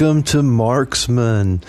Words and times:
Welcome 0.00 0.22
to 0.24 0.44
Marksman, 0.44 1.60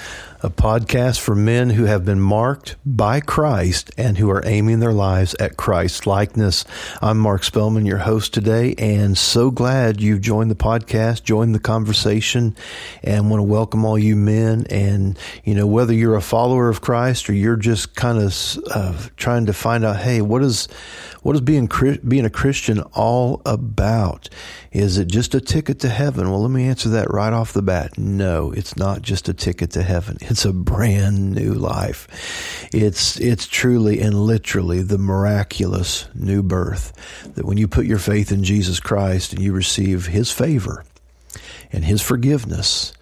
a 0.41 0.49
podcast 0.49 1.20
for 1.20 1.35
men 1.35 1.71
who 1.71 1.84
have 1.84 2.05
been 2.05 2.21
marked 2.21 2.77
by 2.85 3.20
Christ 3.20 3.91
and 3.98 4.17
who 4.17 4.29
are 4.29 4.41
aiming 4.45 4.79
their 4.79 4.93
lives 4.93 5.35
at 5.35 5.57
Christ's 5.57 6.07
likeness. 6.07 6.63
I'm 7.02 7.20
Mark 7.20 7.43
Spellman, 7.43 7.85
your 7.85 7.98
host 7.98 8.34
today, 8.34 8.73
and 8.77 9.17
so 9.17 9.52
glad 9.52 9.99
you've 9.99 10.21
joined 10.21 10.49
the 10.49 10.55
podcast, 10.55 11.23
joined 11.23 11.53
the 11.53 11.59
conversation, 11.59 12.55
and 13.03 13.29
want 13.29 13.39
to 13.39 13.43
welcome 13.43 13.84
all 13.84 13.99
you 13.99 14.15
men. 14.15 14.65
And, 14.70 15.20
you 15.43 15.55
know, 15.55 15.67
whether 15.67 15.93
you're 15.93 16.15
a 16.15 16.21
follower 16.21 16.70
of 16.70 16.79
Christ 16.79 17.29
or 17.29 17.34
you're 17.34 17.57
just 17.57 17.95
kind 17.95 18.17
of 18.17 18.57
uh, 18.71 18.98
trying 19.17 19.45
to 19.48 19.53
find 19.53 19.84
out, 19.84 19.98
hey, 19.98 20.21
what 20.21 20.41
is, 20.41 20.67
what 21.21 21.35
is 21.35 21.41
being, 21.41 21.70
being 22.07 22.23
a 22.23 22.29
Christian 22.29 22.79
all 22.93 23.41
about? 23.45 24.29
Is 24.71 24.98
it 24.98 25.09
just 25.09 25.35
a 25.35 25.41
ticket 25.41 25.79
to 25.79 25.90
heaven? 25.90 26.29
Well, 26.29 26.41
let 26.41 26.51
me 26.51 26.65
answer 26.67 26.90
that 26.90 27.12
right 27.12 27.34
off 27.34 27.51
the 27.51 27.62
bat. 27.62 27.98
No, 27.98 28.51
it's 28.51 28.77
not 28.77 29.01
just 29.01 29.27
a 29.27 29.34
ticket 29.34 29.71
to 29.71 29.84
heaven. 29.84 30.17
It's 30.29 30.45
a 30.45 30.53
brand 30.53 31.33
new 31.33 31.54
life. 31.54 32.70
It's, 32.71 33.20
it's 33.20 33.48
truly 33.48 33.99
and 33.99 34.13
literally 34.13 34.81
the 34.81 34.98
miraculous 34.98 36.07
new 36.13 36.43
birth 36.43 36.93
that 37.35 37.45
when 37.45 37.57
you 37.57 37.67
put 37.67 37.85
your 37.85 37.98
faith 37.98 38.31
in 38.31 38.43
Jesus 38.43 38.79
Christ 38.79 39.34
and 39.34 39.41
you 39.41 39.54
receive 39.54 40.05
His 40.05 40.31
favor 40.31 40.85
and 41.71 41.84
His 41.84 42.01
forgiveness, 42.01 42.93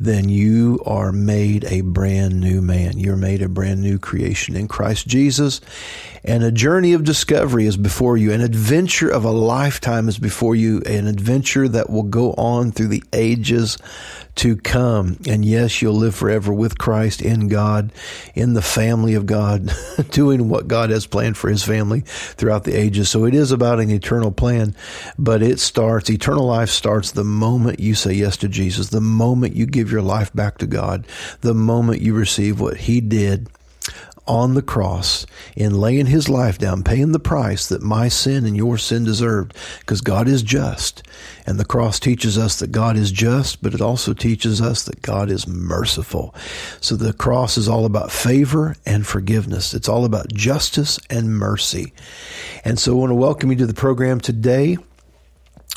then 0.00 0.28
you 0.28 0.80
are 0.84 1.12
made 1.12 1.64
a 1.66 1.82
brand 1.82 2.40
new 2.40 2.60
man. 2.60 2.98
You're 2.98 3.16
made 3.16 3.42
a 3.42 3.48
brand 3.48 3.80
new 3.80 3.98
creation 3.98 4.56
in 4.56 4.66
Christ 4.66 5.06
Jesus. 5.06 5.60
And 6.24 6.42
a 6.42 6.50
journey 6.50 6.94
of 6.94 7.04
discovery 7.04 7.66
is 7.66 7.76
before 7.76 8.16
you. 8.16 8.32
An 8.32 8.40
adventure 8.40 9.08
of 9.08 9.24
a 9.24 9.30
lifetime 9.30 10.08
is 10.08 10.18
before 10.18 10.56
you. 10.56 10.80
An 10.82 11.06
adventure 11.06 11.68
that 11.68 11.90
will 11.90 12.02
go 12.02 12.32
on 12.32 12.72
through 12.72 12.88
the 12.88 13.04
ages 13.12 13.78
to 14.36 14.56
come. 14.56 15.18
And 15.26 15.44
yes, 15.44 15.80
you'll 15.80 15.94
live 15.94 16.14
forever 16.14 16.52
with 16.52 16.78
Christ 16.78 17.22
in 17.22 17.48
God, 17.48 17.92
in 18.34 18.54
the 18.54 18.62
family 18.62 19.14
of 19.14 19.26
God, 19.26 19.72
doing 20.10 20.48
what 20.48 20.68
God 20.68 20.90
has 20.90 21.06
planned 21.06 21.36
for 21.36 21.48
his 21.48 21.62
family 21.62 22.00
throughout 22.00 22.64
the 22.64 22.78
ages. 22.78 23.08
So 23.08 23.24
it 23.24 23.34
is 23.34 23.52
about 23.52 23.80
an 23.80 23.90
eternal 23.90 24.32
plan, 24.32 24.74
but 25.18 25.42
it 25.42 25.60
starts, 25.60 26.10
eternal 26.10 26.46
life 26.46 26.70
starts 26.70 27.12
the 27.12 27.24
moment 27.24 27.80
you 27.80 27.94
say 27.94 28.12
yes 28.12 28.36
to 28.38 28.48
Jesus, 28.48 28.88
the 28.88 29.00
moment 29.00 29.56
you 29.56 29.66
give 29.66 29.92
your 29.92 30.02
life 30.02 30.32
back 30.32 30.58
to 30.58 30.66
God, 30.66 31.06
the 31.40 31.54
moment 31.54 32.02
you 32.02 32.14
receive 32.14 32.60
what 32.60 32.76
he 32.76 33.00
did 33.00 33.48
on 34.26 34.54
the 34.54 34.62
cross 34.62 35.26
in 35.56 35.78
laying 35.80 36.06
his 36.06 36.28
life 36.28 36.58
down, 36.58 36.82
paying 36.82 37.12
the 37.12 37.18
price 37.18 37.68
that 37.68 37.82
my 37.82 38.08
sin 38.08 38.46
and 38.46 38.56
your 38.56 38.78
sin 38.78 39.04
deserved, 39.04 39.54
because 39.80 40.00
God 40.00 40.28
is 40.28 40.42
just. 40.42 41.02
And 41.46 41.58
the 41.60 41.64
cross 41.64 42.00
teaches 42.00 42.38
us 42.38 42.58
that 42.58 42.72
God 42.72 42.96
is 42.96 43.12
just, 43.12 43.62
but 43.62 43.74
it 43.74 43.80
also 43.80 44.14
teaches 44.14 44.60
us 44.60 44.84
that 44.84 45.02
God 45.02 45.30
is 45.30 45.46
merciful. 45.46 46.34
So 46.80 46.96
the 46.96 47.12
cross 47.12 47.58
is 47.58 47.68
all 47.68 47.84
about 47.84 48.10
favor 48.10 48.76
and 48.86 49.06
forgiveness. 49.06 49.74
It's 49.74 49.88
all 49.88 50.04
about 50.04 50.32
justice 50.32 50.98
and 51.10 51.36
mercy. 51.36 51.92
And 52.64 52.78
so 52.78 52.92
I 52.92 52.94
want 52.96 53.10
to 53.10 53.14
welcome 53.14 53.50
you 53.50 53.58
to 53.58 53.66
the 53.66 53.74
program 53.74 54.20
today. 54.20 54.78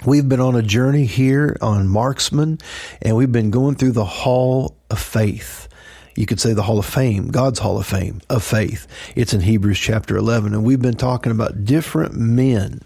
We've 0.05 0.29
been 0.29 0.39
on 0.39 0.55
a 0.55 0.61
journey 0.61 1.05
here 1.05 1.57
on 1.59 1.89
Marksman, 1.89 2.59
and 3.01 3.17
we've 3.17 3.31
been 3.31 3.49
going 3.49 3.75
through 3.75 3.93
the 3.93 4.05
Hall 4.05 4.77
of 4.89 4.99
Faith 4.99 5.67
you 6.17 6.25
could 6.25 6.39
say 6.39 6.53
the 6.53 6.63
Hall 6.63 6.79
of 6.79 6.85
Fame, 6.85 7.27
God's 7.27 7.59
Hall 7.59 7.77
of 7.77 7.85
Fame 7.85 8.21
of 8.27 8.43
faith. 8.43 8.87
It's 9.15 9.33
in 9.33 9.41
Hebrews 9.41 9.77
chapter 9.77 10.17
11. 10.17 10.53
And 10.53 10.63
we've 10.63 10.81
been 10.81 10.95
talking 10.95 11.31
about 11.31 11.63
different 11.63 12.15
men 12.15 12.81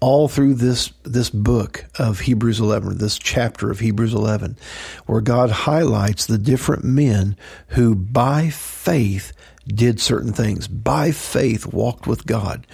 all 0.00 0.26
through 0.26 0.54
this, 0.54 0.92
this 1.04 1.30
book 1.30 1.84
of 1.98 2.20
Hebrews 2.20 2.58
11, 2.58 2.98
this 2.98 3.18
chapter 3.18 3.70
of 3.70 3.78
Hebrews 3.78 4.12
11, 4.12 4.58
where 5.06 5.20
God 5.20 5.50
highlights 5.50 6.26
the 6.26 6.38
different 6.38 6.84
men 6.84 7.36
who 7.68 7.94
by 7.94 8.50
faith 8.50 9.32
did 9.66 10.00
certain 10.00 10.32
things 10.32 10.68
by 10.68 11.10
faith, 11.10 11.66
walked 11.66 12.06
with 12.06 12.26
God. 12.26 12.66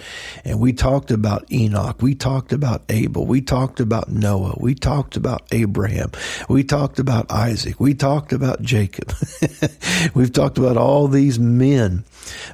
And 0.45 0.59
we 0.59 0.73
talked 0.73 1.11
about 1.11 1.51
Enoch. 1.51 2.01
We 2.01 2.15
talked 2.15 2.53
about 2.53 2.83
Abel. 2.89 3.25
We 3.25 3.41
talked 3.41 3.79
about 3.79 4.09
Noah. 4.09 4.55
We 4.59 4.75
talked 4.75 5.15
about 5.15 5.47
Abraham. 5.51 6.11
We 6.49 6.63
talked 6.63 6.99
about 6.99 7.31
Isaac. 7.31 7.79
We 7.79 7.93
talked 7.93 8.33
about 8.33 8.61
Jacob. 8.61 9.13
We've 10.13 10.31
talked 10.31 10.57
about 10.57 10.77
all 10.77 11.07
these 11.07 11.39
men, 11.39 12.05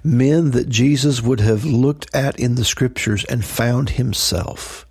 men 0.03 0.51
that 0.51 0.69
Jesus 0.69 1.21
would 1.21 1.39
have 1.41 1.65
looked 1.65 2.13
at 2.15 2.39
in 2.39 2.55
the 2.55 2.65
scriptures 2.65 3.25
and 3.25 3.43
found 3.43 3.91
himself. 3.91 4.85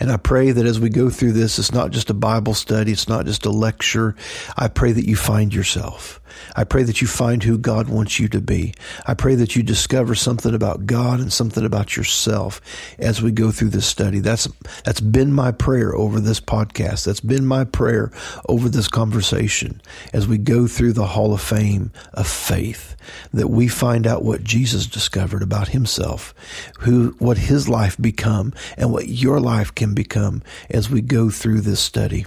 And 0.00 0.10
I 0.10 0.16
pray 0.16 0.50
that 0.50 0.66
as 0.66 0.80
we 0.80 0.88
go 0.90 1.10
through 1.10 1.32
this, 1.32 1.58
it's 1.58 1.72
not 1.72 1.90
just 1.90 2.10
a 2.10 2.14
Bible 2.14 2.54
study. 2.54 2.92
It's 2.92 3.08
not 3.08 3.26
just 3.26 3.46
a 3.46 3.50
lecture. 3.50 4.14
I 4.56 4.68
pray 4.68 4.92
that 4.92 5.06
you 5.06 5.16
find 5.16 5.54
yourself. 5.54 6.20
I 6.56 6.64
pray 6.64 6.82
that 6.84 7.00
you 7.00 7.06
find 7.06 7.42
who 7.42 7.58
God 7.58 7.88
wants 7.88 8.18
you 8.18 8.28
to 8.28 8.40
be. 8.40 8.74
I 9.06 9.14
pray 9.14 9.34
that 9.36 9.56
you 9.56 9.62
discover 9.62 10.14
something 10.14 10.54
about 10.54 10.86
God 10.86 11.20
and 11.20 11.32
something 11.32 11.64
about 11.64 11.96
yourself 11.96 12.60
as 12.98 13.22
we 13.22 13.32
go 13.32 13.50
through 13.50 13.70
this 13.70 13.86
study. 13.86 14.20
That's, 14.20 14.48
that's 14.84 15.00
been 15.00 15.32
my 15.32 15.52
prayer 15.52 15.94
over 15.94 16.20
this 16.20 16.40
podcast. 16.40 17.04
That's 17.04 17.20
been 17.20 17.46
my 17.46 17.64
prayer 17.64 18.10
over 18.48 18.68
this 18.68 18.88
conversation 18.88 19.80
as 20.12 20.26
we 20.28 20.38
go 20.38 20.66
through 20.66 20.92
the 20.92 21.06
Hall 21.06 21.32
of 21.32 21.40
Fame 21.40 21.92
of 22.14 22.26
faith, 22.26 22.96
that 23.32 23.48
we 23.48 23.68
find 23.68 24.06
out 24.06 24.24
what 24.24 24.44
Jesus 24.44 24.86
discovered 24.86 25.42
about 25.42 25.68
himself, 25.68 26.34
who, 26.80 27.14
what 27.18 27.38
his 27.38 27.68
life 27.68 27.96
become 28.00 28.52
and 28.76 28.92
what 28.92 29.08
your 29.08 29.40
life 29.40 29.67
can 29.74 29.94
become 29.94 30.42
as 30.70 30.90
we 30.90 31.00
go 31.00 31.30
through 31.30 31.60
this 31.60 31.80
study. 31.80 32.26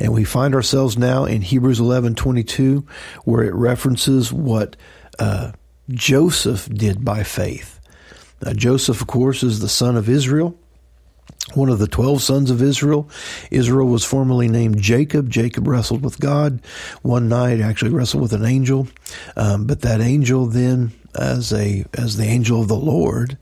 And 0.00 0.12
we 0.12 0.24
find 0.24 0.54
ourselves 0.54 0.96
now 0.96 1.24
in 1.24 1.42
Hebrews 1.42 1.80
11 1.80 2.14
22, 2.14 2.86
where 3.24 3.44
it 3.44 3.54
references 3.54 4.32
what 4.32 4.76
uh, 5.18 5.52
Joseph 5.90 6.68
did 6.68 7.04
by 7.04 7.22
faith. 7.22 7.80
Now, 8.42 8.52
Joseph, 8.52 9.00
of 9.00 9.06
course, 9.06 9.42
is 9.42 9.60
the 9.60 9.68
son 9.68 9.96
of 9.96 10.08
Israel, 10.08 10.56
one 11.54 11.68
of 11.68 11.78
the 11.78 11.88
12 11.88 12.22
sons 12.22 12.50
of 12.50 12.62
Israel. 12.62 13.08
Israel 13.50 13.88
was 13.88 14.04
formerly 14.04 14.48
named 14.48 14.80
Jacob. 14.80 15.28
Jacob 15.28 15.66
wrestled 15.66 16.04
with 16.04 16.20
God 16.20 16.60
one 17.02 17.28
night, 17.28 17.60
actually 17.60 17.90
wrestled 17.90 18.22
with 18.22 18.32
an 18.32 18.44
angel. 18.44 18.88
Um, 19.36 19.66
but 19.66 19.80
that 19.80 20.00
angel 20.00 20.46
then, 20.46 20.92
as 21.14 21.52
a 21.52 21.84
as 21.94 22.16
the 22.16 22.26
angel 22.26 22.60
of 22.60 22.68
the 22.68 22.76
Lord, 22.76 23.38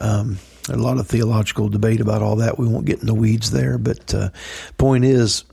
um, 0.00 0.38
a 0.68 0.76
lot 0.76 0.98
of 0.98 1.06
theological 1.06 1.68
debate 1.68 2.00
about 2.00 2.22
all 2.22 2.36
that. 2.36 2.58
We 2.58 2.68
won't 2.68 2.86
get 2.86 3.00
in 3.00 3.06
the 3.06 3.14
weeds 3.14 3.50
there, 3.50 3.78
but 3.78 4.14
uh, 4.14 4.30
point 4.76 5.04
is, 5.04 5.44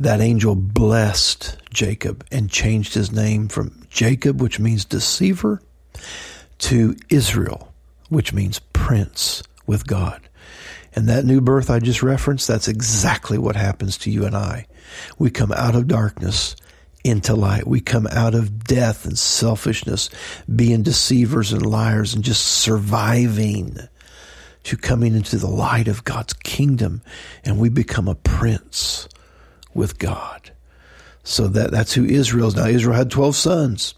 that 0.00 0.20
angel 0.20 0.56
blessed 0.56 1.56
Jacob 1.70 2.26
and 2.32 2.50
changed 2.50 2.94
his 2.94 3.12
name 3.12 3.48
from 3.48 3.86
Jacob, 3.88 4.40
which 4.40 4.58
means 4.58 4.84
deceiver, 4.84 5.62
to 6.58 6.96
Israel, 7.08 7.72
which 8.08 8.32
means 8.32 8.58
prince 8.72 9.42
with 9.66 9.86
God. 9.86 10.28
And 10.94 11.08
that 11.08 11.24
new 11.24 11.40
birth 11.40 11.70
I 11.70 11.78
just 11.78 12.02
referenced, 12.02 12.48
that's 12.48 12.68
exactly 12.68 13.38
what 13.38 13.56
happens 13.56 13.96
to 13.98 14.10
you 14.10 14.26
and 14.26 14.36
I. 14.36 14.66
We 15.18 15.30
come 15.30 15.52
out 15.52 15.74
of 15.74 15.88
darkness 15.88 16.56
into 17.04 17.34
light. 17.34 17.66
We 17.66 17.80
come 17.80 18.06
out 18.08 18.34
of 18.34 18.64
death 18.64 19.06
and 19.06 19.18
selfishness, 19.18 20.10
being 20.54 20.82
deceivers 20.82 21.52
and 21.52 21.64
liars 21.64 22.14
and 22.14 22.22
just 22.22 22.44
surviving 22.44 23.78
to 24.64 24.76
coming 24.76 25.14
into 25.14 25.36
the 25.36 25.48
light 25.48 25.88
of 25.88 26.04
God's 26.04 26.32
kingdom. 26.32 27.02
And 27.44 27.58
we 27.58 27.68
become 27.68 28.08
a 28.08 28.14
prince 28.14 29.08
with 29.74 29.98
God. 29.98 30.52
So 31.24 31.48
that, 31.48 31.70
that's 31.70 31.94
who 31.94 32.04
Israel 32.04 32.48
is. 32.48 32.56
Now, 32.56 32.66
Israel 32.66 32.96
had 32.96 33.10
12 33.10 33.36
sons. 33.36 33.94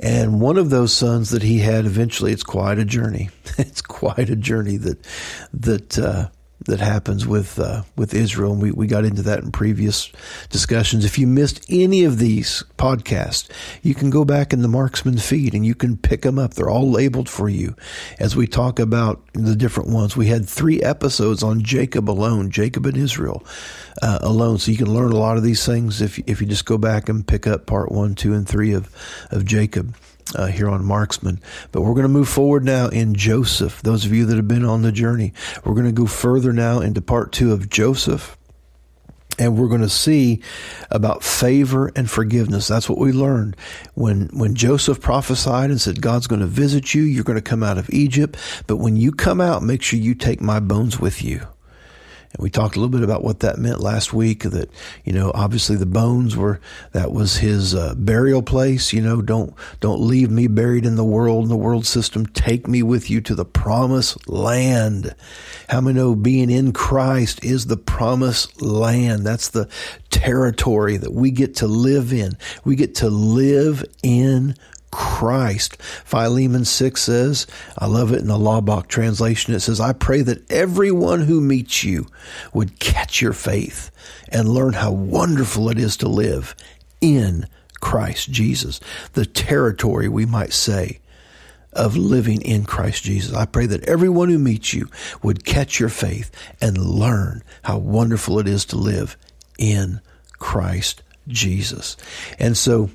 And 0.00 0.40
one 0.40 0.58
of 0.58 0.70
those 0.70 0.92
sons 0.92 1.30
that 1.30 1.42
he 1.42 1.58
had 1.58 1.84
eventually, 1.84 2.32
it's 2.32 2.44
quite 2.44 2.78
a 2.78 2.84
journey. 2.84 3.30
it's 3.58 3.82
quite 3.82 4.30
a 4.30 4.36
journey 4.36 4.76
that, 4.76 5.04
that, 5.52 5.98
uh, 5.98 6.28
that 6.68 6.80
happens 6.80 7.26
with 7.26 7.58
uh, 7.58 7.82
with 7.96 8.14
Israel, 8.14 8.52
and 8.52 8.62
we, 8.62 8.70
we 8.70 8.86
got 8.86 9.04
into 9.04 9.22
that 9.22 9.42
in 9.42 9.50
previous 9.50 10.12
discussions. 10.50 11.04
If 11.04 11.18
you 11.18 11.26
missed 11.26 11.64
any 11.68 12.04
of 12.04 12.18
these 12.18 12.62
podcasts, 12.76 13.50
you 13.82 13.94
can 13.94 14.10
go 14.10 14.24
back 14.24 14.52
in 14.52 14.60
the 14.60 14.68
Marksman 14.68 15.16
feed 15.16 15.54
and 15.54 15.64
you 15.64 15.74
can 15.74 15.96
pick 15.96 16.22
them 16.22 16.38
up. 16.38 16.54
They're 16.54 16.70
all 16.70 16.90
labeled 16.90 17.28
for 17.28 17.48
you 17.48 17.74
as 18.20 18.36
we 18.36 18.46
talk 18.46 18.78
about 18.78 19.22
the 19.32 19.56
different 19.56 19.88
ones. 19.88 20.16
We 20.16 20.26
had 20.26 20.46
three 20.46 20.82
episodes 20.82 21.42
on 21.42 21.62
Jacob 21.62 22.10
alone, 22.10 22.50
Jacob 22.50 22.84
and 22.84 22.96
Israel 22.96 23.44
uh, 24.02 24.18
alone, 24.20 24.58
so 24.58 24.70
you 24.70 24.76
can 24.76 24.92
learn 24.92 25.12
a 25.12 25.18
lot 25.18 25.38
of 25.38 25.42
these 25.42 25.64
things 25.64 26.02
if 26.02 26.18
if 26.20 26.40
you 26.40 26.46
just 26.46 26.66
go 26.66 26.76
back 26.76 27.08
and 27.08 27.26
pick 27.26 27.46
up 27.46 27.64
part 27.66 27.90
one, 27.90 28.14
two, 28.14 28.34
and 28.34 28.46
three 28.46 28.74
of 28.74 28.94
of 29.30 29.46
Jacob 29.46 29.96
uh, 30.34 30.46
here 30.46 30.68
on 30.68 30.84
Marksman. 30.84 31.40
But 31.72 31.82
we're 31.82 31.94
going 31.94 32.02
to 32.02 32.08
move 32.08 32.28
forward 32.28 32.64
now 32.64 32.88
in 32.88 33.14
Joseph. 33.14 33.82
Those 33.82 34.04
of 34.04 34.12
you 34.12 34.26
that 34.26 34.36
have 34.36 34.48
been 34.48 34.64
on 34.64 34.82
the 34.82 34.92
journey, 34.92 35.32
we're 35.64 35.74
going 35.74 35.86
to 35.86 35.92
go 35.92 36.06
further 36.06 36.52
now 36.52 36.80
into 36.80 37.00
part 37.00 37.32
two 37.32 37.52
of 37.52 37.68
Joseph. 37.68 38.36
And 39.40 39.56
we're 39.56 39.68
going 39.68 39.82
to 39.82 39.88
see 39.88 40.42
about 40.90 41.22
favor 41.22 41.92
and 41.94 42.10
forgiveness. 42.10 42.66
That's 42.66 42.88
what 42.88 42.98
we 42.98 43.12
learned 43.12 43.56
when, 43.94 44.30
when 44.32 44.56
Joseph 44.56 45.00
prophesied 45.00 45.70
and 45.70 45.80
said, 45.80 46.02
God's 46.02 46.26
going 46.26 46.40
to 46.40 46.46
visit 46.46 46.92
you. 46.92 47.02
You're 47.02 47.22
going 47.22 47.38
to 47.38 47.42
come 47.42 47.62
out 47.62 47.78
of 47.78 47.88
Egypt. 47.90 48.36
But 48.66 48.78
when 48.78 48.96
you 48.96 49.12
come 49.12 49.40
out, 49.40 49.62
make 49.62 49.82
sure 49.82 50.00
you 50.00 50.16
take 50.16 50.40
my 50.40 50.58
bones 50.58 50.98
with 50.98 51.22
you. 51.22 51.46
And 52.32 52.42
we 52.42 52.50
talked 52.50 52.76
a 52.76 52.80
little 52.80 52.90
bit 52.90 53.02
about 53.02 53.24
what 53.24 53.40
that 53.40 53.58
meant 53.58 53.80
last 53.80 54.12
week 54.12 54.42
that, 54.42 54.70
you 55.04 55.12
know, 55.12 55.32
obviously 55.34 55.76
the 55.76 55.86
bones 55.86 56.36
were, 56.36 56.60
that 56.92 57.10
was 57.10 57.38
his 57.38 57.74
uh, 57.74 57.94
burial 57.96 58.42
place. 58.42 58.92
You 58.92 59.00
know, 59.00 59.22
don't, 59.22 59.54
don't 59.80 60.00
leave 60.00 60.30
me 60.30 60.46
buried 60.46 60.84
in 60.84 60.96
the 60.96 61.04
world, 61.04 61.44
in 61.44 61.48
the 61.48 61.56
world 61.56 61.86
system. 61.86 62.26
Take 62.26 62.68
me 62.68 62.82
with 62.82 63.08
you 63.08 63.20
to 63.22 63.34
the 63.34 63.46
promised 63.46 64.28
land. 64.28 65.14
How 65.68 65.80
many 65.80 65.98
know 65.98 66.14
being 66.14 66.50
in 66.50 66.72
Christ 66.72 67.42
is 67.44 67.66
the 67.66 67.76
promised 67.76 68.60
land? 68.60 69.24
That's 69.26 69.48
the 69.48 69.68
territory 70.10 70.96
that 70.96 71.12
we 71.12 71.30
get 71.30 71.56
to 71.56 71.66
live 71.66 72.12
in. 72.12 72.36
We 72.64 72.76
get 72.76 72.94
to 72.96 73.08
live 73.08 73.84
in 74.02 74.54
Christ. 74.90 75.80
Philemon 75.82 76.64
6 76.64 77.00
says, 77.00 77.46
I 77.76 77.86
love 77.86 78.12
it 78.12 78.20
in 78.20 78.28
the 78.28 78.38
Laubach 78.38 78.88
translation. 78.88 79.54
It 79.54 79.60
says, 79.60 79.80
I 79.80 79.92
pray 79.92 80.22
that 80.22 80.50
everyone 80.50 81.22
who 81.22 81.40
meets 81.40 81.84
you 81.84 82.06
would 82.52 82.78
catch 82.78 83.20
your 83.20 83.32
faith 83.32 83.90
and 84.28 84.48
learn 84.48 84.74
how 84.74 84.92
wonderful 84.92 85.68
it 85.70 85.78
is 85.78 85.96
to 85.98 86.08
live 86.08 86.54
in 87.00 87.46
Christ 87.80 88.30
Jesus. 88.30 88.80
The 89.12 89.26
territory, 89.26 90.08
we 90.08 90.26
might 90.26 90.52
say, 90.52 91.00
of 91.72 91.96
living 91.96 92.40
in 92.42 92.64
Christ 92.64 93.04
Jesus. 93.04 93.34
I 93.34 93.44
pray 93.44 93.66
that 93.66 93.84
everyone 93.84 94.30
who 94.30 94.38
meets 94.38 94.72
you 94.72 94.88
would 95.22 95.44
catch 95.44 95.78
your 95.78 95.90
faith 95.90 96.30
and 96.60 96.76
learn 96.78 97.42
how 97.62 97.78
wonderful 97.78 98.38
it 98.38 98.48
is 98.48 98.64
to 98.66 98.76
live 98.76 99.16
in 99.58 100.00
Christ 100.38 101.02
Jesus. 101.28 101.96
And 102.38 102.56
so, 102.56 102.90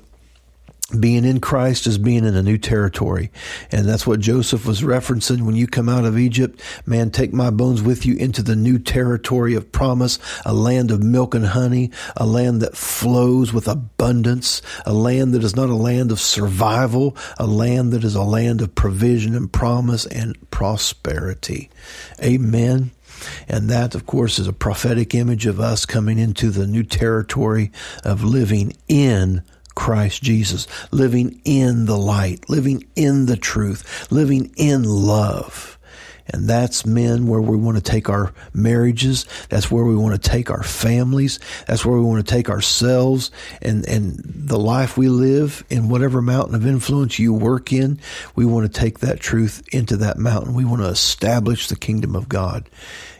being 1.00 1.24
in 1.24 1.40
Christ 1.40 1.86
is 1.86 1.98
being 1.98 2.24
in 2.24 2.36
a 2.36 2.42
new 2.42 2.58
territory. 2.58 3.30
And 3.70 3.86
that's 3.86 4.06
what 4.06 4.20
Joseph 4.20 4.66
was 4.66 4.82
referencing 4.82 5.42
when 5.42 5.56
you 5.56 5.66
come 5.66 5.88
out 5.88 6.04
of 6.04 6.18
Egypt. 6.18 6.60
Man, 6.86 7.10
take 7.10 7.32
my 7.32 7.50
bones 7.50 7.82
with 7.82 8.06
you 8.06 8.16
into 8.16 8.42
the 8.42 8.56
new 8.56 8.78
territory 8.78 9.54
of 9.54 9.72
promise, 9.72 10.18
a 10.44 10.52
land 10.52 10.90
of 10.90 11.02
milk 11.02 11.34
and 11.34 11.46
honey, 11.46 11.90
a 12.16 12.26
land 12.26 12.62
that 12.62 12.76
flows 12.76 13.52
with 13.52 13.68
abundance, 13.68 14.62
a 14.86 14.92
land 14.92 15.34
that 15.34 15.44
is 15.44 15.56
not 15.56 15.70
a 15.70 15.74
land 15.74 16.10
of 16.10 16.20
survival, 16.20 17.16
a 17.38 17.46
land 17.46 17.92
that 17.92 18.04
is 18.04 18.14
a 18.14 18.22
land 18.22 18.60
of 18.60 18.74
provision 18.74 19.34
and 19.34 19.52
promise 19.52 20.06
and 20.06 20.38
prosperity. 20.50 21.70
Amen. 22.22 22.90
And 23.48 23.70
that, 23.70 23.94
of 23.94 24.06
course, 24.06 24.38
is 24.38 24.46
a 24.46 24.52
prophetic 24.52 25.14
image 25.14 25.46
of 25.46 25.60
us 25.60 25.86
coming 25.86 26.18
into 26.18 26.50
the 26.50 26.66
new 26.66 26.82
territory 26.82 27.70
of 28.04 28.24
living 28.24 28.74
in 28.88 29.42
Christ 29.74 30.22
Jesus, 30.22 30.66
living 30.90 31.40
in 31.44 31.86
the 31.86 31.98
light, 31.98 32.48
living 32.48 32.86
in 32.96 33.26
the 33.26 33.36
truth, 33.36 34.10
living 34.10 34.52
in 34.56 34.84
love. 34.84 35.74
And 36.26 36.48
that's 36.48 36.86
men 36.86 37.26
where 37.26 37.40
we 37.40 37.56
want 37.56 37.76
to 37.76 37.82
take 37.82 38.08
our 38.08 38.32
marriages. 38.54 39.26
That's 39.50 39.70
where 39.70 39.84
we 39.84 39.94
want 39.94 40.20
to 40.20 40.30
take 40.30 40.50
our 40.50 40.62
families. 40.62 41.38
That's 41.66 41.84
where 41.84 41.98
we 41.98 42.04
want 42.04 42.26
to 42.26 42.34
take 42.34 42.48
ourselves 42.48 43.30
and, 43.60 43.86
and 43.86 44.22
the 44.24 44.58
life 44.58 44.96
we 44.96 45.08
live 45.08 45.64
in 45.68 45.90
whatever 45.90 46.22
mountain 46.22 46.54
of 46.54 46.66
influence 46.66 47.18
you 47.18 47.34
work 47.34 47.72
in. 47.72 48.00
We 48.34 48.46
want 48.46 48.72
to 48.72 48.80
take 48.80 49.00
that 49.00 49.20
truth 49.20 49.62
into 49.70 49.98
that 49.98 50.16
mountain. 50.16 50.54
We 50.54 50.64
want 50.64 50.80
to 50.80 50.88
establish 50.88 51.68
the 51.68 51.76
kingdom 51.76 52.16
of 52.16 52.28
God 52.28 52.70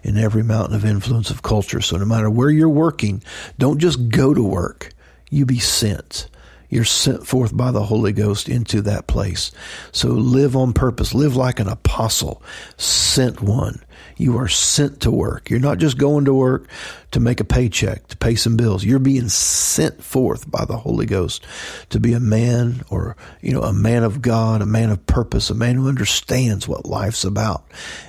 in 0.03 0.17
every 0.17 0.43
mountain 0.43 0.75
of 0.75 0.85
influence 0.85 1.29
of 1.29 1.43
culture. 1.43 1.83
So 1.83 1.99
no 1.99 2.07
matter 2.07 2.31
where 2.31 2.51
you're 2.51 2.69
working, 2.71 3.23
don't 3.59 3.81
just 3.81 4.09
go 4.09 4.33
to 4.33 4.43
work. 4.43 4.93
You 5.31 5.45
be 5.45 5.59
sent. 5.59 6.29
You're 6.75 6.85
sent 6.85 7.25
forth 7.25 7.57
by 7.57 7.71
the 7.71 7.85
Holy 7.85 8.13
Ghost 8.13 8.49
into 8.49 8.83
that 8.83 9.07
place. 9.07 9.53
So 9.93 10.09
live 10.09 10.57
on 10.57 10.73
purpose. 10.73 11.15
Live 11.15 11.37
like 11.37 11.61
an 11.61 11.69
apostle, 11.69 12.43
sent 12.77 13.41
one. 13.41 13.81
You 14.17 14.39
are 14.39 14.49
sent 14.49 15.01
to 15.01 15.11
work. 15.11 15.51
You're 15.51 15.61
not 15.61 15.79
just 15.79 15.99
going 15.99 16.25
to 16.27 16.35
work 16.35 16.69
to 17.11 17.21
make 17.21 17.41
a 17.41 17.45
paycheck, 17.45 18.09
to 18.09 18.17
pay 18.17 18.35
some 18.35 18.57
bills. 18.57 18.85
You're 18.85 18.99
being 18.99 19.29
sent 19.29 20.03
forth 20.03 20.51
by 20.51 20.65
the 20.65 20.77
Holy 20.77 21.07
Ghost 21.07 21.47
to 21.91 22.01
be 22.01 22.13
a 22.13 22.21
man 22.21 22.83
or, 22.91 23.17
you 23.41 23.53
know, 23.53 23.63
a 23.63 23.73
man 23.73 24.03
of 24.03 24.21
God, 24.21 24.63
a 24.63 24.67
man 24.67 24.91
of 24.91 25.07
purpose, 25.07 25.51
a 25.51 25.55
man 25.55 25.77
who 25.77 25.89
understands 25.89 26.67
what 26.67 26.87
life's 26.87 27.25
about 27.25 27.65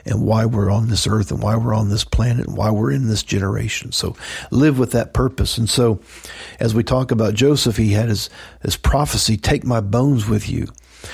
and 0.05 0.23
why 0.23 0.45
we're 0.45 0.71
on 0.71 0.89
this 0.89 1.07
earth 1.07 1.31
and 1.31 1.41
why 1.41 1.55
we're 1.55 1.75
on 1.75 1.89
this 1.89 2.03
planet 2.03 2.47
and 2.47 2.57
why 2.57 2.71
we're 2.71 2.91
in 2.91 3.07
this 3.07 3.23
generation. 3.23 3.91
So 3.91 4.15
live 4.51 4.79
with 4.79 4.91
that 4.93 5.13
purpose. 5.13 5.57
And 5.57 5.69
so 5.69 5.99
as 6.59 6.73
we 6.73 6.83
talk 6.83 7.11
about 7.11 7.35
Joseph, 7.35 7.77
he 7.77 7.91
had 7.91 8.09
his, 8.09 8.29
his 8.61 8.75
prophecy, 8.75 9.37
take 9.37 9.63
my 9.63 9.81
bones 9.81 10.27
with 10.27 10.49
you. 10.49 10.67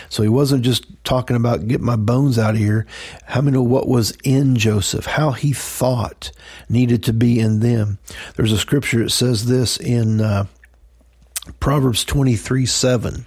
So 0.10 0.24
he 0.24 0.30
wasn't 0.30 0.64
just 0.64 0.86
talking 1.04 1.36
about 1.36 1.68
get 1.68 1.82
my 1.82 1.96
bones 1.96 2.38
out 2.38 2.56
of 2.56 2.60
here. 2.60 2.86
How 3.26 3.42
many 3.42 3.56
know 3.56 3.64
what 3.64 3.88
was 3.88 4.18
in 4.24 4.56
Joseph? 4.56 5.06
How 5.06 5.32
he 5.32 5.54
thought 5.54 6.32
needed 6.70 7.04
to 7.04 7.14
be 7.14 7.40
in 7.40 7.60
them. 7.60 8.00
There's 8.36 8.52
a 8.52 8.58
scripture 8.58 9.04
that 9.04 9.10
says 9.10 9.46
this 9.46 9.78
in 9.78 10.22
uh, 10.22 10.46
Proverbs 11.60 12.04
23 12.06 12.66
7. 12.66 13.26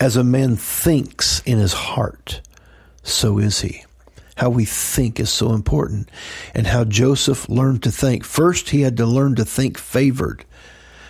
As 0.00 0.16
a 0.16 0.24
man 0.24 0.56
thinks 0.56 1.40
in 1.42 1.58
his 1.58 1.72
heart, 1.72 2.40
so 3.02 3.38
is 3.38 3.60
he. 3.60 3.84
How 4.36 4.50
we 4.50 4.64
think 4.64 5.20
is 5.20 5.30
so 5.30 5.52
important. 5.52 6.10
And 6.54 6.66
how 6.66 6.84
Joseph 6.84 7.48
learned 7.48 7.82
to 7.84 7.92
think. 7.92 8.24
First, 8.24 8.70
he 8.70 8.80
had 8.80 8.96
to 8.96 9.06
learn 9.06 9.36
to 9.36 9.44
think 9.44 9.78
favored. 9.78 10.44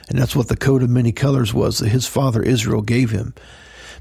And 0.09 0.19
that's 0.19 0.37
what 0.37 0.49
the 0.49 0.57
coat 0.57 0.83
of 0.83 0.91
many 0.91 1.13
colors 1.13 1.55
was 1.55 1.79
that 1.79 1.89
his 1.89 2.07
father 2.07 2.43
Israel 2.43 2.83
gave 2.83 3.11
him. 3.11 3.35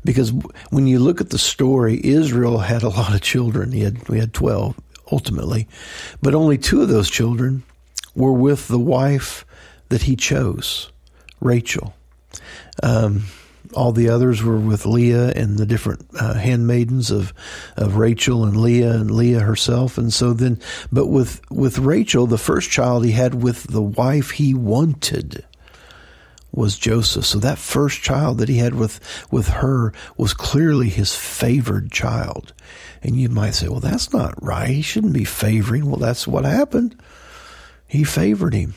Because 0.04 0.32
when 0.70 0.88
you 0.88 1.00
look 1.00 1.22
at 1.22 1.30
the 1.30 1.38
story, 1.38 2.00
Israel 2.04 2.60
had 2.60 2.84
a 2.84 2.90
lot 2.90 3.14
of 3.14 3.22
children. 3.22 3.72
He 3.72 3.82
had, 3.82 4.08
we 4.10 4.20
had 4.20 4.34
12 4.34 4.80
ultimately, 5.12 5.68
but 6.22 6.34
only 6.34 6.58
two 6.58 6.82
of 6.82 6.90
those 6.90 7.10
children 7.10 7.64
were 8.16 8.34
with 8.34 8.68
the 8.68 8.80
wife 8.80 9.46
that 9.90 10.04
he 10.04 10.16
chose, 10.16 10.92
Rachel. 11.40 11.94
Um, 12.82 13.24
all 13.74 13.92
the 13.92 14.10
others 14.10 14.44
were 14.44 14.58
with 14.58 14.86
Leah 14.86 15.30
and 15.30 15.58
the 15.58 15.66
different 15.66 16.06
uh, 16.20 16.34
handmaidens 16.34 17.12
of 17.12 17.34
of 17.78 17.96
Rachel 17.96 18.44
and 18.44 18.58
Leah 18.58 18.92
and 18.92 19.12
Leah 19.12 19.40
herself. 19.40 19.98
And 19.98 20.12
so 20.12 20.34
then, 20.34 20.60
but 20.92 21.08
with 21.08 21.42
with 21.50 21.80
Rachel, 21.80 22.28
the 22.28 22.38
first 22.38 22.70
child 22.70 23.06
he 23.06 23.12
had 23.12 23.36
with 23.36 23.64
the 23.64 23.82
wife 23.82 24.32
he 24.32 24.54
wanted 24.54 25.46
was 26.52 26.78
Joseph. 26.78 27.26
So 27.26 27.40
that 27.40 27.58
first 27.58 28.02
child 28.02 28.38
that 28.40 28.50
he 28.50 28.58
had 28.58 28.76
with, 28.76 29.00
with 29.32 29.48
her 29.48 29.94
was 30.18 30.34
clearly 30.34 30.90
his 30.90 31.16
favored 31.16 31.92
child. 31.92 32.54
And 33.02 33.16
you 33.16 33.30
might 33.30 33.56
say, 33.56 33.68
well, 33.68 33.80
that's 33.80 34.14
not 34.14 34.42
right. 34.44 34.70
He 34.70 34.82
shouldn't 34.82 35.14
be 35.14 35.24
favoring. 35.24 35.86
Well, 35.86 36.00
that's 36.00 36.28
what 36.28 36.46
happened. 36.46 36.96
He 37.88 38.04
favored 38.04 38.54
him. 38.54 38.74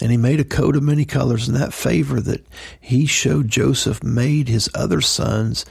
And 0.00 0.10
he 0.10 0.16
made 0.16 0.40
a 0.40 0.44
coat 0.44 0.76
of 0.76 0.82
many 0.82 1.04
colors, 1.04 1.48
and 1.48 1.56
that 1.56 1.72
favor 1.72 2.20
that 2.20 2.46
he 2.80 3.04
showed 3.06 3.48
Joseph 3.48 4.02
made 4.02 4.48
his 4.48 4.70
other 4.74 5.00
sons 5.00 5.64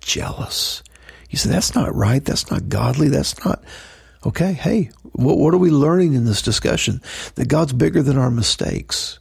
jealous. 0.00 0.82
You 1.28 1.38
say, 1.38 1.50
that's 1.50 1.74
not 1.74 1.94
right. 1.94 2.24
That's 2.24 2.50
not 2.50 2.68
godly. 2.68 3.08
That's 3.08 3.44
not. 3.44 3.64
Okay, 4.24 4.52
hey, 4.52 4.90
what, 5.12 5.38
what 5.38 5.52
are 5.54 5.58
we 5.58 5.70
learning 5.70 6.14
in 6.14 6.24
this 6.24 6.40
discussion? 6.40 7.00
That 7.34 7.48
God's 7.48 7.72
bigger 7.72 8.02
than 8.02 8.16
our 8.16 8.30
mistakes 8.30 9.18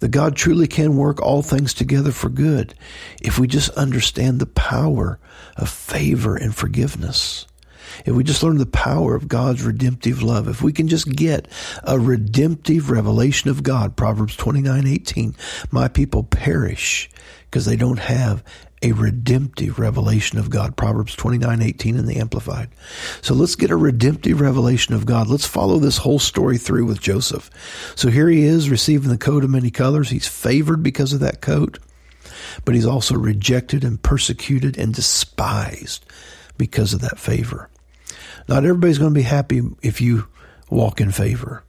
that 0.00 0.10
God 0.10 0.36
truly 0.36 0.66
can 0.66 0.96
work 0.96 1.20
all 1.20 1.42
things 1.42 1.74
together 1.74 2.12
for 2.12 2.28
good 2.28 2.74
if 3.20 3.38
we 3.38 3.46
just 3.46 3.70
understand 3.70 4.40
the 4.40 4.46
power 4.46 5.18
of 5.56 5.68
favor 5.68 6.36
and 6.36 6.54
forgiveness. 6.54 7.46
If 8.04 8.14
we 8.14 8.22
just 8.22 8.42
learn 8.42 8.58
the 8.58 8.66
power 8.66 9.14
of 9.14 9.28
God's 9.28 9.62
redemptive 9.62 10.22
love, 10.22 10.46
if 10.46 10.62
we 10.62 10.72
can 10.72 10.88
just 10.88 11.08
get 11.10 11.48
a 11.82 11.98
redemptive 11.98 12.90
revelation 12.90 13.50
of 13.50 13.62
God, 13.62 13.96
Proverbs 13.96 14.36
29, 14.36 14.86
18, 14.86 15.34
my 15.70 15.88
people 15.88 16.22
perish 16.22 17.10
because 17.50 17.64
they 17.64 17.76
don't 17.76 17.98
have 17.98 18.44
a 18.82 18.92
redemptive 18.92 19.78
revelation 19.78 20.38
of 20.38 20.50
God. 20.50 20.76
Proverbs 20.76 21.14
29, 21.16 21.62
18 21.62 21.96
in 21.96 22.06
the 22.06 22.16
Amplified. 22.16 22.68
So 23.22 23.34
let's 23.34 23.56
get 23.56 23.70
a 23.70 23.76
redemptive 23.76 24.40
revelation 24.40 24.94
of 24.94 25.06
God. 25.06 25.28
Let's 25.28 25.46
follow 25.46 25.78
this 25.78 25.98
whole 25.98 26.18
story 26.18 26.58
through 26.58 26.86
with 26.86 27.00
Joseph. 27.00 27.50
So 27.96 28.08
here 28.08 28.28
he 28.28 28.44
is 28.44 28.70
receiving 28.70 29.10
the 29.10 29.18
coat 29.18 29.44
of 29.44 29.50
many 29.50 29.70
colors. 29.70 30.10
He's 30.10 30.28
favored 30.28 30.82
because 30.82 31.12
of 31.12 31.20
that 31.20 31.40
coat, 31.40 31.78
but 32.64 32.74
he's 32.74 32.86
also 32.86 33.16
rejected 33.16 33.84
and 33.84 34.02
persecuted 34.02 34.78
and 34.78 34.94
despised 34.94 36.04
because 36.56 36.94
of 36.94 37.00
that 37.00 37.18
favor. 37.18 37.68
Not 38.48 38.64
everybody's 38.64 38.98
going 38.98 39.12
to 39.12 39.18
be 39.18 39.22
happy 39.22 39.62
if 39.82 40.00
you 40.00 40.28
walk 40.70 41.00
in 41.00 41.10
favor 41.10 41.64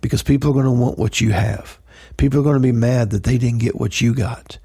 because 0.00 0.22
people 0.22 0.50
are 0.50 0.54
going 0.54 0.64
to 0.64 0.70
want 0.70 0.98
what 0.98 1.20
you 1.20 1.32
have. 1.32 1.78
People 2.16 2.40
are 2.40 2.44
going 2.44 2.56
to 2.56 2.60
be 2.60 2.72
mad 2.72 3.10
that 3.10 3.24
they 3.24 3.38
didn't 3.38 3.58
get 3.58 3.78
what 3.78 4.00
you 4.00 4.14
got 4.14 4.58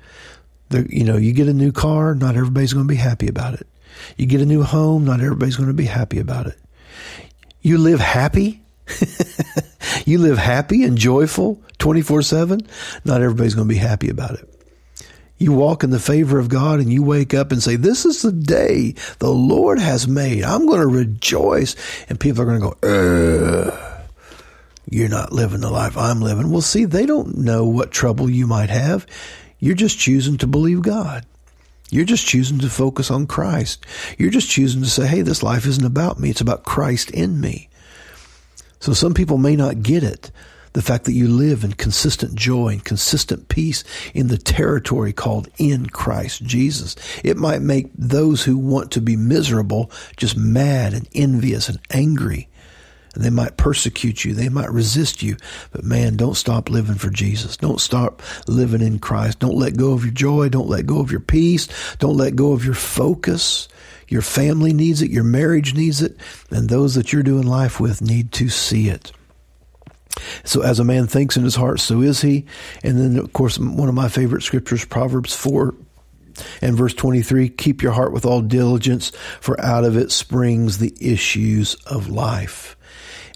you 0.70 1.03
know, 1.03 1.17
you 1.17 1.34
get 1.34 1.48
a 1.48 1.53
new 1.53 1.72
car, 1.72 2.15
not 2.15 2.36
everybody's 2.36 2.74
going 2.74 2.88
to 2.88 2.91
be 2.91 2.98
happy 2.98 3.27
about 3.27 3.53
it. 3.53 3.67
You 4.17 4.25
get 4.25 4.41
a 4.41 4.46
new 4.46 4.63
home, 4.63 5.05
not 5.05 5.22
everybody's 5.22 5.55
going 5.55 5.70
to 5.70 5.74
be 5.74 5.86
happy 5.86 6.20
about 6.20 6.48
it. 6.48 6.58
You 7.62 7.77
live 7.77 8.00
happy, 8.00 8.62
you 10.05 10.20
live 10.20 10.38
happy 10.38 10.84
and 10.84 10.98
joyful 10.98 11.62
24 11.77 12.22
7, 12.24 12.62
not 13.05 13.22
everybody's 13.22 13.55
going 13.55 13.67
to 13.67 13.74
be 13.74 13.79
happy 13.79 14.10
about 14.10 14.32
it. 14.32 14.50
You 15.38 15.51
walk 15.51 15.84
in 15.84 15.89
the 15.89 16.00
favor 16.00 16.39
of 16.39 16.48
God 16.48 16.79
and 16.79 16.91
you 16.91 17.03
wake 17.03 17.34
up 17.34 17.51
and 17.51 17.62
say, 17.62 17.75
This 17.75 18.05
is 18.05 18.22
the 18.22 18.32
day 18.32 18.96
the 19.20 19.32
Lord 19.32 19.79
has 19.79 20.08
made. 20.08 20.43
I'm 20.43 20.65
going 20.65 20.79
to 20.79 20.88
rejoice. 20.88 21.75
And 22.08 22.20
people 22.20 22.43
are 22.43 22.46
going 22.46 22.62
to 22.62 22.67
go, 22.70 23.98
You're 24.89 25.10
not 25.10 25.34
living 25.34 25.62
the 25.62 25.70
life 25.70 25.98
I'm 25.98 26.22
living. 26.22 26.50
Well, 26.50 26.62
see, 26.62 26.86
they 26.86 27.05
don't 27.05 27.39
know 27.39 27.65
what 27.65 27.91
trouble 27.91 28.29
you 28.29 28.48
might 28.48 28.70
have. 28.70 29.05
You're 29.63 29.75
just 29.75 29.98
choosing 29.98 30.38
to 30.39 30.46
believe 30.46 30.82
God. 30.82 31.25
You're 31.89 32.03
just 32.03 32.25
choosing 32.25 32.60
to 32.60 32.70
focus 32.70 33.10
on 33.10 33.27
Christ. 33.27 33.86
You're 34.17 34.29
just 34.29 34.50
choosing 34.50 34.82
to 34.82 34.89
say, 34.89 35.08
hey, 35.08 35.22
this 35.22 35.41
life 35.41 35.65
isn't 35.65 35.86
about 35.86 36.20
me. 36.20 36.29
It's 36.29 36.41
about 36.41 36.65
Christ 36.65 37.10
in 37.12 37.39
me. 37.39 37.70
So 38.82 38.91
some 38.91 39.13
people 39.13 39.38
may 39.38 39.55
not 39.55 39.82
get 39.82 40.03
it. 40.03 40.32
The 40.74 40.82
fact 40.82 41.05
that 41.05 41.13
you 41.13 41.29
live 41.29 41.63
in 41.63 41.72
consistent 41.72 42.36
joy 42.36 42.74
and 42.74 42.84
consistent 42.84 43.48
peace 43.48 43.86
in 44.13 44.27
the 44.27 44.38
territory 44.38 45.13
called 45.13 45.48
in 45.58 45.86
Christ 45.86 46.43
Jesus. 46.43 46.98
It 47.24 47.38
might 47.38 47.62
make 47.62 47.89
those 47.98 48.43
who 48.43 48.58
want 48.58 48.91
to 48.91 49.01
be 49.01 49.15
miserable 49.15 49.89
just 50.17 50.36
mad 50.36 50.93
and 50.93 51.08
envious 51.15 51.70
and 51.70 51.79
angry. 51.89 52.50
And 53.13 53.24
they 53.24 53.29
might 53.29 53.58
persecute 53.58 54.25
you. 54.25 54.34
They 54.34 54.50
might 54.50 54.72
resist 54.72 55.22
you. 55.22 55.38
But 55.72 55.84
man, 55.84 56.15
don't 56.15 56.36
stop 56.36 56.70
living 56.70 56.96
for 56.96 57.10
Jesus. 57.10 57.58
Don't 57.58 57.79
stop 57.79 58.22
living 58.48 58.82
in 58.82 59.00
Christ. 59.00 59.39
Don't 59.39 59.58
let 59.58 59.77
go 59.77 59.91
of 59.91 60.03
your 60.03 60.13
joy. 60.13 60.50
Don't 60.50 60.70
let 60.70 60.88
go 60.88 61.00
of 61.00 61.12
your 61.12 61.20
peace. 61.20 61.67
Don't 61.98 62.17
let 62.17 62.36
go 62.36 62.53
of 62.53 62.65
your 62.65 62.74
focus. 62.74 63.67
Your 64.08 64.22
family 64.22 64.74
needs 64.74 65.01
it. 65.01 65.12
Your 65.12 65.24
marriage 65.24 65.75
needs 65.75 66.01
it. 66.01 66.17
And 66.50 66.70
those 66.70 66.96
that 66.96 67.13
you're 67.13 67.24
doing 67.24 67.48
life 67.48 67.79
with 67.79 68.01
need 68.01 68.32
to 68.34 68.50
see 68.50 68.89
it. 68.89 69.12
So 70.43 70.62
as 70.62 70.79
a 70.79 70.84
man 70.84 71.08
thinks 71.08 71.38
in 71.38 71.43
his 71.43 71.55
heart, 71.55 71.79
so 71.79 72.01
is 72.01 72.22
he. 72.22 72.46
And 72.84 73.00
then, 73.00 73.17
of 73.17 73.34
course, 73.34 73.58
one 73.58 73.89
of 73.89 73.96
my 73.96 74.10
favorite 74.10 74.43
scriptures, 74.43 74.86
Proverbs 74.86 75.36
4 75.36 75.75
and 76.62 76.75
verse 76.75 76.93
23 76.93 77.50
keep 77.50 77.82
your 77.82 77.91
heart 77.91 78.12
with 78.12 78.25
all 78.25 78.41
diligence, 78.41 79.12
for 79.39 79.60
out 79.62 79.84
of 79.84 79.98
it 79.98 80.12
springs 80.12 80.77
the 80.77 80.96
issues 81.00 81.75
of 81.86 82.10
life. 82.10 82.75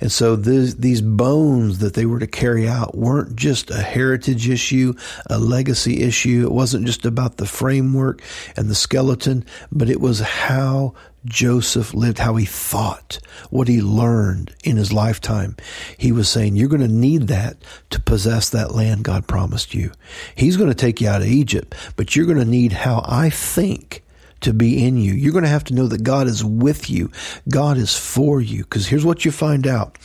And 0.01 0.11
so 0.11 0.35
this, 0.35 0.75
these 0.75 1.01
bones 1.01 1.79
that 1.79 1.93
they 1.93 2.05
were 2.05 2.19
to 2.19 2.27
carry 2.27 2.67
out 2.67 2.95
weren't 2.95 3.35
just 3.35 3.71
a 3.71 3.81
heritage 3.81 4.47
issue, 4.47 4.93
a 5.27 5.39
legacy 5.39 6.01
issue. 6.01 6.43
It 6.45 6.51
wasn't 6.51 6.85
just 6.85 7.05
about 7.05 7.37
the 7.37 7.47
framework 7.47 8.21
and 8.55 8.69
the 8.69 8.75
skeleton, 8.75 9.45
but 9.71 9.89
it 9.89 9.99
was 9.99 10.19
how 10.19 10.93
Joseph 11.25 11.93
lived, 11.93 12.19
how 12.19 12.35
he 12.35 12.45
thought, 12.45 13.19
what 13.49 13.67
he 13.67 13.81
learned 13.81 14.53
in 14.63 14.77
his 14.77 14.93
lifetime. 14.93 15.55
He 15.97 16.11
was 16.11 16.29
saying, 16.29 16.55
You're 16.55 16.69
going 16.69 16.81
to 16.81 16.87
need 16.87 17.23
that 17.23 17.57
to 17.89 17.99
possess 17.99 18.49
that 18.49 18.73
land 18.73 19.03
God 19.03 19.27
promised 19.27 19.73
you. 19.73 19.91
He's 20.35 20.57
going 20.57 20.69
to 20.69 20.75
take 20.75 21.01
you 21.01 21.09
out 21.09 21.21
of 21.21 21.27
Egypt, 21.27 21.75
but 21.95 22.15
you're 22.15 22.25
going 22.25 22.37
to 22.37 22.45
need 22.45 22.71
how 22.71 23.03
I 23.05 23.29
think 23.29 24.03
to 24.41 24.53
be 24.53 24.85
in 24.85 24.97
you. 24.97 25.13
You're 25.13 25.31
going 25.31 25.43
to 25.43 25.49
have 25.49 25.63
to 25.65 25.73
know 25.73 25.87
that 25.87 26.03
God 26.03 26.27
is 26.27 26.43
with 26.43 26.89
you. 26.89 27.11
God 27.49 27.77
is 27.77 27.97
for 27.97 28.41
you. 28.41 28.63
Because 28.63 28.87
here's 28.87 29.05
what 29.05 29.25
you 29.25 29.31
find 29.31 29.65
out 29.65 29.97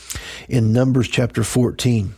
in 0.47 0.73
Numbers 0.73 1.07
chapter 1.07 1.43
14. 1.43 2.15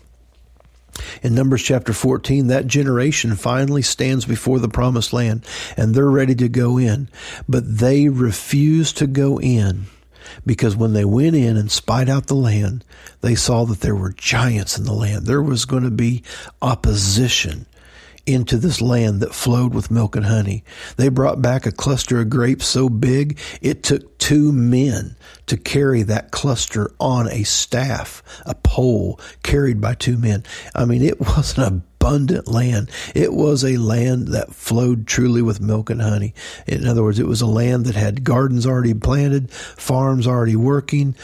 In 1.22 1.36
Numbers 1.36 1.62
chapter 1.62 1.92
14, 1.92 2.48
that 2.48 2.68
generation 2.68 3.36
finally 3.36 3.82
stands 3.82 4.26
before 4.26 4.60
the 4.60 4.70
promised 4.70 5.12
land 5.12 5.46
and 5.76 5.94
they're 5.94 6.10
ready 6.10 6.36
to 6.36 6.48
go 6.48 6.78
in. 6.78 7.10
But 7.50 7.80
they 7.80 8.08
refuse 8.08 8.94
to 8.94 9.08
go 9.08 9.40
in 9.40 9.88
because 10.46 10.76
when 10.76 10.94
they 10.94 11.06
went 11.06 11.36
in 11.36 11.58
and 11.58 11.70
spied 11.70 12.10
out 12.10 12.28
the 12.28 12.36
land, 12.36 12.84
they 13.22 13.36
saw 13.36 13.66
that 13.66 13.82
there 13.82 13.96
were 13.96 14.14
giants 14.14 14.78
in 14.78 14.86
the 14.86 14.94
land. 14.94 15.26
There 15.26 15.42
was 15.42 15.66
going 15.66 15.84
to 15.84 15.92
be 15.92 16.24
opposition 16.62 17.66
into 18.26 18.58
this 18.58 18.82
land 18.82 19.22
that 19.22 19.34
flowed 19.34 19.74
with 19.74 19.92
milk 19.92 20.16
and 20.16 20.26
honey. 20.26 20.64
They 20.98 21.10
brought 21.10 21.42
back 21.42 21.66
a 21.66 21.72
cluster 21.72 22.20
of 22.20 22.30
grapes 22.30 22.66
so 22.66 22.90
big 22.90 23.40
it 23.62 23.84
took 23.84 24.18
two 24.18 24.52
men 24.52 25.16
to 25.48 25.58
carry 25.58 26.02
that 26.04 26.32
cluster 26.32 26.92
on 27.00 27.30
a 27.30 27.44
staff, 27.44 28.24
a 28.46 28.56
pole 28.56 29.20
carried 29.44 29.80
by 29.80 29.94
two 29.94 30.18
men. 30.18 30.44
I 30.74 30.86
mean, 30.86 31.02
it 31.04 31.20
was 31.38 31.58
an 31.58 31.64
abundant 31.64 32.48
land. 32.48 32.90
It 33.14 33.34
was 33.34 33.64
a 33.64 33.78
land 33.78 34.30
that 34.30 34.54
flowed 34.54 35.08
truly 35.08 35.42
with 35.42 35.62
milk 35.62 35.90
and 35.90 36.02
honey. 36.02 36.34
In 36.68 36.88
other 36.88 37.04
words, 37.04 37.20
it 37.20 37.28
was 37.28 37.42
a 37.42 37.48
land 37.48 37.86
that 37.86 37.96
had 37.96 38.24
gardens 38.24 38.66
already 38.66 38.94
planted, 38.94 39.52
farms 39.52 40.28
already 40.28 40.56
working, 40.56 41.16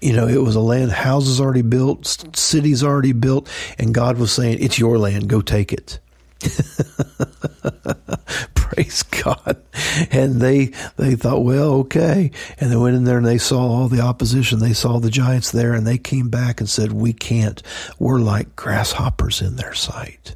you 0.00 0.12
know, 0.12 0.28
it 0.28 0.42
was 0.42 0.56
a 0.56 0.60
land, 0.60 0.92
houses 0.92 1.40
already 1.40 1.62
built, 1.62 2.36
cities 2.36 2.84
already 2.84 3.12
built, 3.12 3.48
and 3.78 3.94
God 3.94 4.18
was 4.18 4.30
saying, 4.32 4.58
It's 4.60 4.78
your 4.78 4.98
land, 4.98 5.28
go 5.28 5.40
take 5.40 5.72
it. 5.72 6.00
Praise 8.54 9.02
God. 9.04 9.62
And 10.10 10.40
they 10.40 10.66
they 10.96 11.16
thought, 11.16 11.44
well, 11.44 11.72
okay. 11.74 12.30
And 12.58 12.70
they 12.70 12.76
went 12.76 12.96
in 12.96 13.04
there 13.04 13.18
and 13.18 13.26
they 13.26 13.38
saw 13.38 13.58
all 13.58 13.88
the 13.88 14.00
opposition. 14.00 14.58
They 14.58 14.72
saw 14.72 14.98
the 14.98 15.10
giants 15.10 15.50
there 15.50 15.72
and 15.72 15.86
they 15.86 15.98
came 15.98 16.28
back 16.28 16.60
and 16.60 16.68
said, 16.68 16.92
We 16.92 17.12
can't. 17.12 17.62
We're 17.98 18.18
like 18.18 18.56
grasshoppers 18.56 19.40
in 19.40 19.56
their 19.56 19.74
sight. 19.74 20.34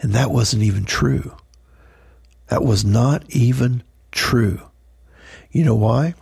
And 0.00 0.12
that 0.12 0.30
wasn't 0.30 0.64
even 0.64 0.84
true. 0.84 1.34
That 2.48 2.62
was 2.62 2.84
not 2.84 3.24
even 3.30 3.82
true. 4.12 4.60
You 5.50 5.64
know 5.64 5.74
why? 5.74 6.14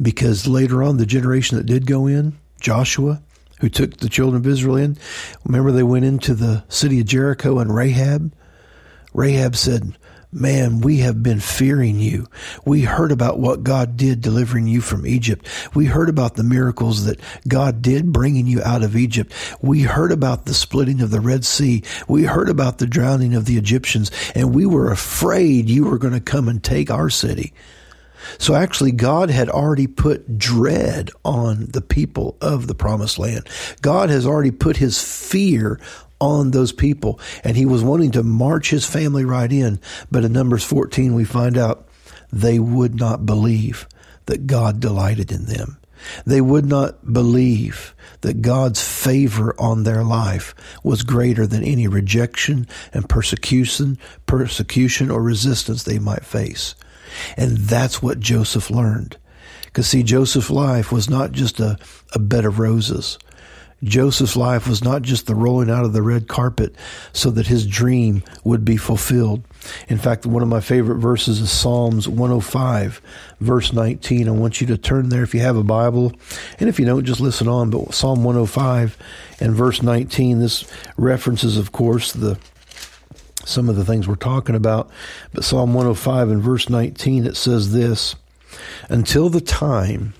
Because 0.00 0.46
later 0.46 0.82
on, 0.82 0.96
the 0.96 1.06
generation 1.06 1.58
that 1.58 1.66
did 1.66 1.86
go 1.86 2.06
in, 2.06 2.38
Joshua, 2.60 3.22
who 3.64 3.70
took 3.70 3.96
the 3.96 4.10
children 4.10 4.38
of 4.38 4.46
Israel 4.46 4.76
in. 4.76 4.94
Remember, 5.46 5.72
they 5.72 5.82
went 5.82 6.04
into 6.04 6.34
the 6.34 6.62
city 6.68 7.00
of 7.00 7.06
Jericho 7.06 7.58
and 7.60 7.74
Rahab. 7.74 8.30
Rahab 9.14 9.56
said, 9.56 9.96
Man, 10.30 10.82
we 10.82 10.98
have 10.98 11.22
been 11.22 11.40
fearing 11.40 11.98
you. 11.98 12.26
We 12.66 12.82
heard 12.82 13.10
about 13.10 13.38
what 13.38 13.62
God 13.62 13.96
did 13.96 14.20
delivering 14.20 14.66
you 14.66 14.82
from 14.82 15.06
Egypt. 15.06 15.48
We 15.74 15.86
heard 15.86 16.10
about 16.10 16.34
the 16.34 16.42
miracles 16.42 17.06
that 17.06 17.20
God 17.48 17.80
did 17.80 18.12
bringing 18.12 18.46
you 18.46 18.60
out 18.62 18.82
of 18.82 18.96
Egypt. 18.96 19.32
We 19.62 19.80
heard 19.80 20.12
about 20.12 20.44
the 20.44 20.52
splitting 20.52 21.00
of 21.00 21.10
the 21.10 21.20
Red 21.20 21.46
Sea. 21.46 21.84
We 22.06 22.24
heard 22.24 22.50
about 22.50 22.76
the 22.78 22.86
drowning 22.86 23.34
of 23.34 23.46
the 23.46 23.56
Egyptians, 23.56 24.10
and 24.34 24.54
we 24.54 24.66
were 24.66 24.92
afraid 24.92 25.70
you 25.70 25.84
were 25.84 25.98
going 25.98 26.12
to 26.12 26.20
come 26.20 26.48
and 26.48 26.62
take 26.62 26.90
our 26.90 27.08
city. 27.08 27.54
So 28.38 28.54
actually, 28.54 28.92
God 28.92 29.30
had 29.30 29.48
already 29.48 29.86
put 29.86 30.38
dread 30.38 31.10
on 31.24 31.66
the 31.66 31.80
people 31.80 32.36
of 32.40 32.66
the 32.66 32.74
promised 32.74 33.18
land. 33.18 33.48
God 33.82 34.10
has 34.10 34.26
already 34.26 34.50
put 34.50 34.76
his 34.76 35.02
fear 35.02 35.78
on 36.20 36.50
those 36.50 36.72
people, 36.72 37.20
and 37.42 37.56
he 37.56 37.66
was 37.66 37.82
wanting 37.82 38.12
to 38.12 38.22
march 38.22 38.70
his 38.70 38.86
family 38.86 39.24
right 39.24 39.52
in. 39.52 39.80
But 40.10 40.24
in 40.24 40.32
Numbers 40.32 40.64
14, 40.64 41.14
we 41.14 41.24
find 41.24 41.58
out 41.58 41.88
they 42.32 42.58
would 42.58 42.94
not 42.94 43.26
believe 43.26 43.86
that 44.26 44.46
God 44.46 44.80
delighted 44.80 45.30
in 45.30 45.46
them. 45.46 45.78
They 46.26 46.40
would 46.40 46.66
not 46.66 47.12
believe 47.12 47.94
that 48.20 48.42
God's 48.42 48.82
favor 48.82 49.54
on 49.58 49.82
their 49.82 50.02
life 50.02 50.54
was 50.82 51.02
greater 51.02 51.46
than 51.46 51.62
any 51.62 51.86
rejection 51.86 52.66
and 52.92 53.08
persecution, 53.08 53.98
persecution 54.26 55.10
or 55.10 55.22
resistance 55.22 55.82
they 55.82 55.98
might 55.98 56.24
face. 56.24 56.74
And 57.36 57.56
that's 57.56 58.02
what 58.02 58.20
Joseph 58.20 58.70
learned. 58.70 59.16
Because 59.64 59.88
see, 59.88 60.02
Joseph's 60.02 60.50
life 60.50 60.92
was 60.92 61.10
not 61.10 61.32
just 61.32 61.60
a, 61.60 61.78
a 62.12 62.18
bed 62.18 62.44
of 62.44 62.58
roses. 62.58 63.18
Joseph's 63.84 64.36
life 64.36 64.66
was 64.66 64.82
not 64.82 65.02
just 65.02 65.26
the 65.26 65.34
rolling 65.34 65.70
out 65.70 65.84
of 65.84 65.92
the 65.92 66.02
red 66.02 66.26
carpet 66.26 66.74
so 67.12 67.30
that 67.30 67.46
his 67.46 67.66
dream 67.66 68.22
would 68.42 68.64
be 68.64 68.76
fulfilled. 68.76 69.42
In 69.88 69.98
fact, 69.98 70.26
one 70.26 70.42
of 70.42 70.48
my 70.48 70.60
favorite 70.60 70.98
verses 70.98 71.40
is 71.40 71.50
Psalms 71.50 72.08
105, 72.08 73.02
verse 73.40 73.72
19. 73.72 74.28
I 74.28 74.30
want 74.30 74.60
you 74.60 74.66
to 74.68 74.78
turn 74.78 75.10
there 75.10 75.22
if 75.22 75.34
you 75.34 75.40
have 75.40 75.56
a 75.56 75.64
Bible. 75.64 76.12
And 76.58 76.68
if 76.68 76.78
you 76.78 76.86
don't, 76.86 77.04
just 77.04 77.20
listen 77.20 77.48
on. 77.48 77.70
But 77.70 77.94
Psalm 77.94 78.24
105 78.24 78.96
and 79.40 79.54
verse 79.54 79.82
19, 79.82 80.38
this 80.38 80.64
references, 80.96 81.56
of 81.58 81.72
course, 81.72 82.12
the 82.12 82.38
some 83.44 83.68
of 83.68 83.76
the 83.76 83.84
things 83.84 84.08
we're 84.08 84.14
talking 84.16 84.54
about. 84.54 84.90
But 85.32 85.44
Psalm 85.44 85.74
105 85.74 86.30
and 86.30 86.42
verse 86.42 86.68
19, 86.68 87.26
it 87.26 87.36
says 87.36 87.72
this 87.72 88.16
Until 88.88 89.28
the 89.28 89.40
time 89.40 90.14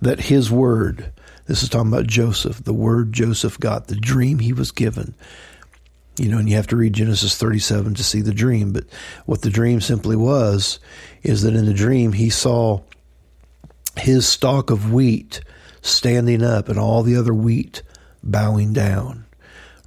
that 0.00 0.20
his 0.20 0.50
word, 0.50 1.12
this 1.46 1.62
is 1.62 1.68
talking 1.68 1.92
about 1.92 2.06
Joseph, 2.06 2.62
the 2.64 2.74
word 2.74 3.12
Joseph 3.12 3.58
got, 3.58 3.88
the 3.88 3.96
dream 3.96 4.38
he 4.38 4.52
was 4.52 4.70
given. 4.70 5.14
You 6.18 6.28
know, 6.28 6.38
and 6.38 6.48
you 6.48 6.56
have 6.56 6.66
to 6.68 6.76
read 6.76 6.94
Genesis 6.94 7.36
37 7.38 7.94
to 7.94 8.02
see 8.02 8.22
the 8.22 8.34
dream. 8.34 8.72
But 8.72 8.84
what 9.26 9.42
the 9.42 9.50
dream 9.50 9.80
simply 9.80 10.16
was 10.16 10.80
is 11.22 11.42
that 11.42 11.54
in 11.54 11.64
the 11.64 11.74
dream 11.74 12.12
he 12.12 12.28
saw 12.28 12.80
his 13.96 14.26
stalk 14.26 14.70
of 14.70 14.92
wheat 14.92 15.40
standing 15.80 16.42
up 16.42 16.68
and 16.68 16.78
all 16.78 17.04
the 17.04 17.16
other 17.16 17.32
wheat 17.32 17.82
bowing 18.22 18.72
down 18.72 19.26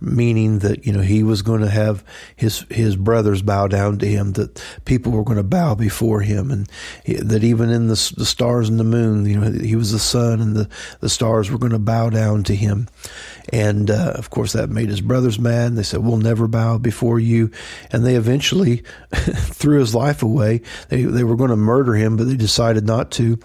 meaning 0.01 0.59
that 0.59 0.85
you 0.85 0.91
know 0.91 1.01
he 1.01 1.21
was 1.21 1.43
going 1.43 1.61
to 1.61 1.69
have 1.69 2.03
his 2.35 2.65
his 2.69 2.95
brothers 2.95 3.41
bow 3.41 3.67
down 3.67 3.99
to 3.99 4.07
him, 4.07 4.33
that 4.33 4.61
people 4.85 5.11
were 5.11 5.23
going 5.23 5.37
to 5.37 5.43
bow 5.43 5.75
before 5.75 6.21
him, 6.21 6.49
and 6.51 6.67
that 7.05 7.43
even 7.43 7.69
in 7.69 7.87
the, 7.87 8.13
the 8.17 8.25
stars 8.25 8.67
and 8.67 8.79
the 8.79 8.83
moon, 8.83 9.25
you 9.25 9.39
know, 9.39 9.51
he 9.51 9.75
was 9.75 9.91
the 9.91 9.99
sun, 9.99 10.41
and 10.41 10.55
the 10.55 10.67
the 10.99 11.09
stars 11.09 11.51
were 11.51 11.59
going 11.59 11.71
to 11.71 11.79
bow 11.79 12.09
down 12.09 12.43
to 12.43 12.55
him, 12.55 12.87
and 13.53 13.91
uh, 13.91 14.13
of 14.15 14.31
course 14.31 14.53
that 14.53 14.69
made 14.69 14.89
his 14.89 15.01
brothers 15.01 15.39
mad. 15.39 15.75
They 15.75 15.83
said, 15.83 16.03
"We'll 16.03 16.17
never 16.17 16.47
bow 16.47 16.79
before 16.79 17.19
you," 17.19 17.51
and 17.91 18.03
they 18.03 18.15
eventually 18.15 18.83
threw 19.13 19.79
his 19.79 19.93
life 19.93 20.23
away. 20.23 20.61
They 20.89 21.03
they 21.03 21.23
were 21.23 21.35
going 21.35 21.51
to 21.51 21.55
murder 21.55 21.93
him, 21.93 22.17
but 22.17 22.27
they 22.27 22.37
decided 22.37 22.85
not 22.85 23.11
to, 23.11 23.37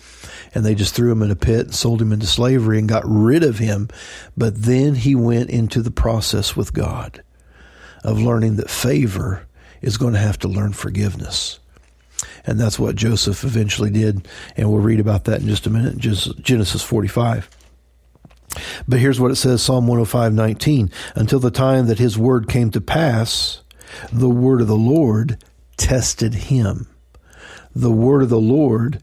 and 0.55 0.65
they 0.65 0.75
just 0.75 0.95
threw 0.95 1.13
him 1.13 1.23
in 1.23 1.31
a 1.31 1.37
pit, 1.37 1.67
and 1.67 1.75
sold 1.75 2.01
him 2.01 2.13
into 2.13 2.27
slavery, 2.27 2.79
and 2.79 2.89
got 2.89 3.05
rid 3.07 3.45
of 3.45 3.59
him. 3.59 3.89
But 4.37 4.63
then 4.63 4.95
he 4.95 5.15
went 5.15 5.51
into 5.51 5.83
the 5.83 5.91
process 5.91 6.46
with 6.55 6.75
God 6.75 7.23
of 8.05 8.21
learning 8.21 8.57
that 8.57 8.71
favor 8.71 9.47
is 9.83 9.97
going 9.97 10.13
to 10.13 10.21
have 10.21 10.39
to 10.39 10.49
learn 10.49 10.73
forgiveness. 10.73 11.59
And 12.45 12.61
that's 12.61 12.79
what 12.79 12.97
Joseph 12.97 13.45
eventually 13.45 13.91
did. 13.91 14.29
And 14.57 14.71
we'll 14.71 14.81
read 14.81 15.01
about 15.01 15.25
that 15.25 15.41
in 15.41 15.49
just 15.49 15.67
a 15.67 15.71
minute, 15.71 15.99
Genesis 15.99 16.83
45. 16.83 17.49
But 18.87 19.01
here's 19.01 19.21
what 19.21 19.31
it 19.31 19.37
says 19.37 19.63
Psalm 19.63 19.87
105 19.87 20.33
19. 20.33 20.91
Until 21.15 21.41
the 21.41 21.51
time 21.51 21.87
that 21.87 21.99
his 21.99 22.17
word 22.17 22.49
came 22.49 22.71
to 22.71 22.81
pass, 22.81 23.63
the 24.13 24.31
word 24.31 24.61
of 24.61 24.69
the 24.69 24.77
Lord 24.77 25.43
tested 25.77 26.35
him. 26.35 26.87
The 27.75 27.93
word 27.93 28.23
of 28.23 28.29
the 28.29 28.41
Lord 28.41 29.03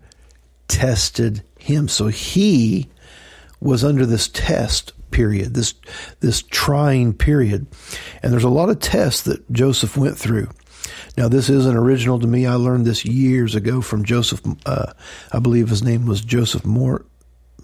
tested 0.68 1.44
him. 1.60 1.88
So 1.88 2.08
he 2.08 2.90
was 3.60 3.84
under 3.84 4.06
this 4.06 4.28
test 4.28 4.92
period, 5.14 5.54
this 5.54 5.74
this 6.20 6.42
trying 6.42 7.14
period. 7.14 7.68
And 8.22 8.34
there's 8.34 8.44
a 8.44 8.50
lot 8.50 8.70
of 8.70 8.80
tests 8.80 9.22
that 9.24 9.50
Joseph 9.52 9.96
went 9.96 10.18
through. 10.18 10.50
Now, 11.18 11.30
this 11.30 11.50
isn't 11.50 11.78
original 11.78 12.20
to 12.20 12.28
me. 12.28 12.46
I 12.46 12.56
learned 12.56 12.86
this 12.86 13.06
years 13.06 13.56
ago 13.56 13.82
from 13.82 14.04
Joseph. 14.04 14.42
Uh, 14.66 14.92
I 15.32 15.40
believe 15.40 15.70
his 15.70 15.84
name 15.84 16.06
was 16.06 16.22
Joseph 16.22 16.66
Moore. 16.66 17.06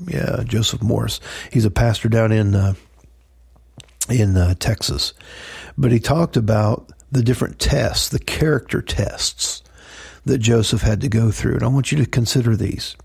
Yeah, 0.08 0.44
Joseph 0.46 0.82
Morris. 0.82 1.20
He's 1.52 1.66
a 1.66 1.72
pastor 1.72 2.08
down 2.08 2.32
in 2.32 2.56
uh, 2.56 2.76
in 4.10 4.38
uh, 4.38 4.54
Texas, 4.60 5.14
but 5.78 5.92
he 5.92 6.00
talked 6.00 6.38
about 6.38 6.90
the 7.12 7.24
different 7.24 7.60
tests, 7.60 8.10
the 8.10 8.20
character 8.20 8.82
tests 8.82 9.62
that 10.26 10.38
Joseph 10.38 10.82
had 10.82 11.02
to 11.02 11.10
go 11.10 11.32
through. 11.32 11.56
And 11.56 11.64
I 11.64 11.68
want 11.68 11.92
you 11.92 11.98
to 11.98 12.06
consider 12.06 12.56
these. 12.56 12.96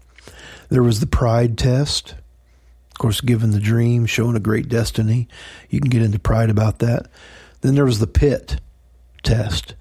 There 0.68 0.82
was 0.82 1.00
the 1.00 1.06
pride 1.06 1.58
test. 1.58 2.14
Course, 3.04 3.20
given 3.20 3.50
the 3.50 3.60
dream, 3.60 4.06
showing 4.06 4.34
a 4.34 4.40
great 4.40 4.66
destiny, 4.66 5.28
you 5.68 5.78
can 5.78 5.90
get 5.90 6.00
into 6.00 6.18
pride 6.18 6.48
about 6.48 6.78
that. 6.78 7.08
Then 7.60 7.74
there 7.74 7.84
was 7.84 7.98
the 7.98 8.06
pit 8.06 8.58
test. 9.22 9.74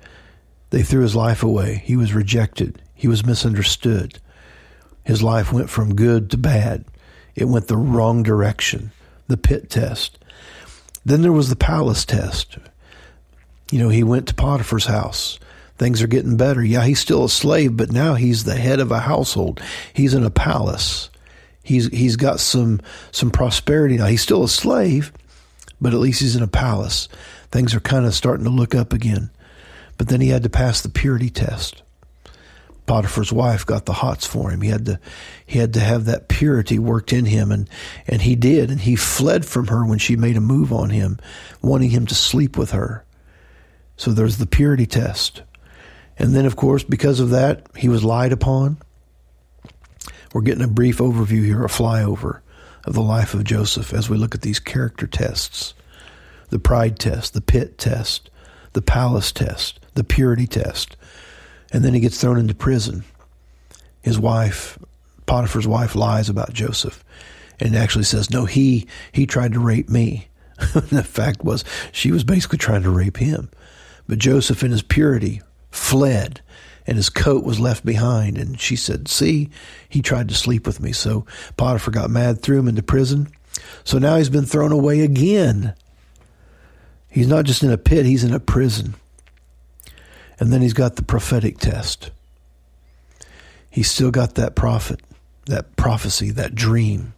They 0.71 0.83
threw 0.83 1.03
his 1.03 1.15
life 1.15 1.41
away. 1.41 1.81
He 1.85 1.95
was 1.95 2.13
rejected. 2.13 2.81
He 2.93 3.07
was 3.07 3.25
misunderstood. 3.25 4.19
His 5.05 5.23
life 5.23 5.53
went 5.53 5.69
from 5.69 5.95
good 5.95 6.31
to 6.31 6.37
bad. 6.37 6.83
It 7.33 7.45
went 7.45 7.69
the 7.69 7.77
wrong 7.77 8.23
direction. 8.23 8.91
The 9.29 9.37
pit 9.37 9.69
test. 9.69 10.19
Then 11.05 11.21
there 11.21 11.31
was 11.31 11.47
the 11.47 11.55
palace 11.55 12.03
test. 12.03 12.57
You 13.71 13.79
know, 13.79 13.87
he 13.87 14.03
went 14.03 14.27
to 14.27 14.35
Potiphar's 14.35 14.87
house. 14.87 15.39
Things 15.77 16.01
are 16.01 16.07
getting 16.07 16.35
better. 16.35 16.61
Yeah, 16.61 16.83
he's 16.83 16.99
still 16.99 17.23
a 17.23 17.29
slave, 17.29 17.77
but 17.77 17.89
now 17.89 18.15
he's 18.15 18.43
the 18.43 18.57
head 18.57 18.81
of 18.81 18.91
a 18.91 18.99
household. 18.99 19.61
He's 19.93 20.13
in 20.13 20.25
a 20.25 20.29
palace. 20.29 21.09
He's 21.63 21.87
he's 21.87 22.17
got 22.17 22.39
some 22.39 22.81
some 23.11 23.31
prosperity 23.31 23.97
now. 23.97 24.05
He's 24.05 24.21
still 24.21 24.43
a 24.43 24.49
slave, 24.49 25.13
but 25.81 25.93
at 25.93 25.99
least 25.99 26.21
he's 26.21 26.35
in 26.35 26.43
a 26.43 26.47
palace. 26.47 27.07
Things 27.51 27.73
are 27.73 27.79
kind 27.79 28.05
of 28.05 28.13
starting 28.13 28.43
to 28.43 28.51
look 28.51 28.75
up 28.75 28.93
again. 28.93 29.31
But 29.97 30.09
then 30.09 30.21
he 30.21 30.29
had 30.29 30.43
to 30.43 30.49
pass 30.49 30.81
the 30.81 30.89
purity 30.89 31.29
test. 31.29 31.83
Potiphar's 32.85 33.31
wife 33.31 33.65
got 33.65 33.85
the 33.85 33.93
hots 33.93 34.25
for 34.25 34.49
him. 34.51 34.61
He 34.61 34.69
had 34.69 34.85
to 34.85 34.99
he 35.45 35.59
had 35.59 35.73
to 35.73 35.79
have 35.79 36.05
that 36.05 36.27
purity 36.27 36.77
worked 36.77 37.13
in 37.13 37.25
him 37.25 37.51
and 37.51 37.69
and 38.07 38.21
he 38.21 38.35
did 38.35 38.69
and 38.69 38.81
he 38.81 38.95
fled 38.95 39.45
from 39.45 39.67
her 39.67 39.85
when 39.85 39.99
she 39.99 40.15
made 40.15 40.35
a 40.35 40.41
move 40.41 40.73
on 40.73 40.89
him, 40.89 41.17
wanting 41.61 41.91
him 41.91 42.05
to 42.07 42.15
sleep 42.15 42.57
with 42.57 42.71
her. 42.71 43.05
So 43.95 44.11
there's 44.11 44.37
the 44.37 44.45
purity 44.45 44.85
test. 44.85 45.43
And 46.19 46.35
then 46.35 46.45
of 46.45 46.57
course 46.57 46.83
because 46.83 47.21
of 47.21 47.29
that 47.29 47.67
he 47.77 47.87
was 47.87 48.03
lied 48.03 48.33
upon. 48.33 48.77
We're 50.33 50.41
getting 50.41 50.63
a 50.63 50.67
brief 50.67 50.97
overview 50.97 51.45
here, 51.45 51.63
a 51.63 51.69
flyover 51.69 52.39
of 52.85 52.93
the 52.93 53.01
life 53.01 53.35
of 53.35 53.43
Joseph 53.43 53.93
as 53.93 54.09
we 54.09 54.17
look 54.17 54.33
at 54.33 54.41
these 54.41 54.59
character 54.59 55.07
tests 55.07 55.75
the 56.49 56.59
pride 56.59 56.99
test, 56.99 57.33
the 57.33 57.41
pit 57.41 57.79
test, 57.79 58.29
the 58.73 58.81
palace 58.81 59.31
test, 59.31 59.79
the 59.95 60.03
purity 60.03 60.45
test. 60.45 60.95
And 61.71 61.83
then 61.83 61.95
he 61.95 61.99
gets 61.99 62.21
thrown 62.21 62.37
into 62.37 62.53
prison. 62.53 63.03
His 64.03 64.19
wife, 64.19 64.77
Potiphar's 65.25 65.67
wife, 65.67 65.95
lies 65.95 66.29
about 66.29 66.53
Joseph 66.53 67.03
and 67.59 67.75
actually 67.75 68.03
says, 68.03 68.29
No, 68.29 68.45
he, 68.45 68.87
he 69.11 69.25
tried 69.25 69.53
to 69.53 69.59
rape 69.59 69.89
me. 69.89 70.27
the 70.73 71.03
fact 71.03 71.43
was, 71.43 71.63
she 71.91 72.11
was 72.11 72.23
basically 72.23 72.59
trying 72.59 72.83
to 72.83 72.91
rape 72.91 73.17
him. 73.17 73.49
But 74.07 74.19
Joseph, 74.19 74.63
in 74.63 74.69
his 74.69 74.83
purity, 74.83 75.41
fled 75.71 76.41
and 76.85 76.97
his 76.97 77.09
coat 77.09 77.43
was 77.43 77.59
left 77.59 77.85
behind. 77.85 78.37
And 78.37 78.59
she 78.59 78.75
said, 78.75 79.07
See, 79.07 79.49
he 79.87 80.01
tried 80.01 80.29
to 80.29 80.35
sleep 80.35 80.65
with 80.65 80.79
me. 80.81 80.91
So 80.91 81.25
Potiphar 81.57 81.91
got 81.91 82.09
mad, 82.09 82.41
threw 82.41 82.59
him 82.59 82.67
into 82.67 82.83
prison. 82.83 83.29
So 83.83 83.97
now 83.97 84.17
he's 84.17 84.29
been 84.29 84.45
thrown 84.45 84.71
away 84.71 85.01
again. 85.01 85.75
He's 87.09 87.27
not 87.27 87.45
just 87.45 87.63
in 87.63 87.71
a 87.71 87.77
pit, 87.77 88.05
he's 88.05 88.23
in 88.23 88.33
a 88.33 88.39
prison. 88.39 88.95
And 90.39 90.51
then 90.51 90.61
he's 90.61 90.73
got 90.73 90.95
the 90.95 91.03
prophetic 91.03 91.59
test. 91.59 92.09
He's 93.69 93.89
still 93.89 94.11
got 94.11 94.35
that 94.35 94.55
prophet, 94.55 95.01
that 95.45 95.75
prophecy, 95.75 96.31
that 96.31 96.55
dream. 96.55 97.13